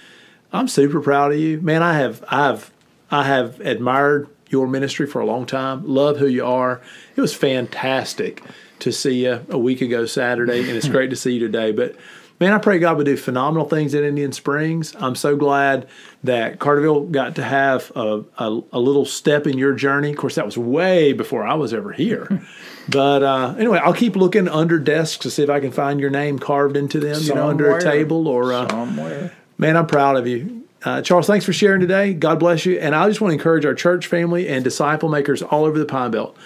I'm 0.52 0.68
super 0.68 1.00
proud 1.00 1.32
of 1.32 1.38
you, 1.38 1.61
man. 1.61 1.82
I 1.82 1.94
have, 1.94 2.24
I 2.28 2.46
have, 2.46 2.72
I 3.11 3.24
have 3.24 3.61
admired 3.61 4.28
your 4.48 4.66
ministry 4.66 5.06
for 5.06 5.20
a 5.20 5.26
long 5.26 5.46
time. 5.46 5.87
Love 5.87 6.18
who 6.18 6.26
you 6.26 6.44
are. 6.44 6.80
It 7.16 7.20
was 7.20 7.34
fantastic 7.34 8.42
to 8.80 8.92
see 8.92 9.24
you 9.24 9.44
a 9.48 9.58
week 9.58 9.80
ago 9.80 10.06
Saturday, 10.06 10.61
and 10.61 10.70
it's 10.70 10.88
great 10.96 11.11
to 11.11 11.16
see 11.16 11.34
you 11.34 11.40
today. 11.40 11.72
But 11.72 11.96
man, 12.40 12.52
I 12.52 12.58
pray 12.58 12.78
God 12.78 12.96
would 12.96 13.06
do 13.06 13.16
phenomenal 13.16 13.68
things 13.68 13.94
at 13.94 14.04
Indian 14.04 14.32
Springs. 14.32 14.94
I'm 14.98 15.14
so 15.14 15.37
glad 15.37 15.88
that 16.24 16.58
Carterville 16.58 17.11
got 17.11 17.37
to 17.37 17.44
have 17.44 17.92
a, 17.94 18.24
a, 18.38 18.61
a 18.72 18.80
little 18.80 19.04
step 19.04 19.46
in 19.46 19.58
your 19.58 19.74
journey. 19.74 20.11
Of 20.11 20.16
course, 20.16 20.37
that 20.37 20.44
was 20.44 20.58
way 20.58 21.12
before 21.12 21.46
I 21.46 21.54
was 21.54 21.74
ever 21.74 21.92
here. 21.92 22.42
but 22.88 23.22
uh, 23.22 23.54
anyway, 23.58 23.80
I'll 23.82 23.94
keep 23.94 24.16
looking 24.16 24.48
under 24.48 24.78
desks 24.78 25.18
to 25.18 25.30
see 25.30 25.42
if 25.42 25.50
I 25.50 25.61
can 25.61 25.72
find 25.72 26.00
your 26.00 26.11
name 26.11 26.38
carved 26.38 26.76
into 26.76 27.00
them, 27.00 27.16
somewhere, 27.16 27.34
you 27.34 27.34
know, 27.34 27.50
under 27.50 27.76
a 27.76 27.80
table 27.80 28.28
or 28.28 28.52
uh, 28.52 28.68
somewhere. 28.68 29.32
Man, 29.56 29.76
I'm 29.76 29.87
proud 29.87 30.16
of 30.16 30.26
you. 30.26 30.67
Uh, 30.84 31.02
Charles, 31.02 31.26
thanks 31.26 31.44
for 31.44 31.52
sharing 31.52 31.80
today. 31.80 32.14
God 32.14 32.38
bless 32.38 32.64
you. 32.64 32.78
And 32.78 32.94
I 32.94 33.08
just 33.08 33.20
want 33.20 33.30
to 33.30 33.34
encourage 33.34 33.64
our 33.64 33.74
church 33.74 34.06
family 34.06 34.48
and 34.48 34.62
disciple 34.62 35.08
makers 35.08 35.42
all 35.42 35.64
over 35.64 35.78
the 35.78 35.84
Pine 35.84 36.12
Belt 36.12 36.36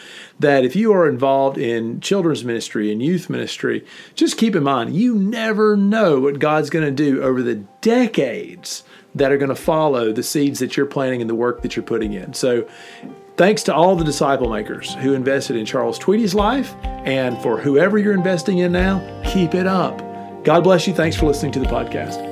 that 0.40 0.64
if 0.64 0.74
you 0.74 0.92
are 0.92 1.06
involved 1.08 1.58
in 1.58 2.00
children's 2.00 2.42
ministry 2.42 2.90
and 2.90 3.02
youth 3.02 3.28
ministry, 3.28 3.84
just 4.14 4.38
keep 4.38 4.56
in 4.56 4.62
mind 4.62 4.96
you 4.96 5.14
never 5.14 5.76
know 5.76 6.18
what 6.20 6.38
God's 6.38 6.70
going 6.70 6.84
to 6.84 6.90
do 6.90 7.22
over 7.22 7.42
the 7.42 7.56
decades 7.82 8.84
that 9.14 9.30
are 9.30 9.36
going 9.36 9.50
to 9.50 9.54
follow 9.54 10.12
the 10.12 10.22
seeds 10.22 10.58
that 10.60 10.76
you're 10.76 10.86
planting 10.86 11.20
and 11.20 11.28
the 11.28 11.34
work 11.34 11.60
that 11.60 11.76
you're 11.76 11.84
putting 11.84 12.14
in. 12.14 12.32
So, 12.32 12.66
thanks 13.36 13.62
to 13.64 13.74
all 13.74 13.96
the 13.96 14.04
disciple 14.04 14.48
makers 14.48 14.94
who 14.94 15.12
invested 15.12 15.56
in 15.56 15.66
Charles 15.66 15.98
Tweedy's 15.98 16.34
life, 16.34 16.74
and 17.04 17.40
for 17.42 17.58
whoever 17.58 17.98
you're 17.98 18.14
investing 18.14 18.58
in 18.58 18.72
now, 18.72 19.22
keep 19.26 19.54
it 19.54 19.66
up. 19.66 19.98
God 20.44 20.64
bless 20.64 20.86
you. 20.86 20.94
Thanks 20.94 21.16
for 21.16 21.26
listening 21.26 21.52
to 21.52 21.60
the 21.60 21.66
podcast. 21.66 22.31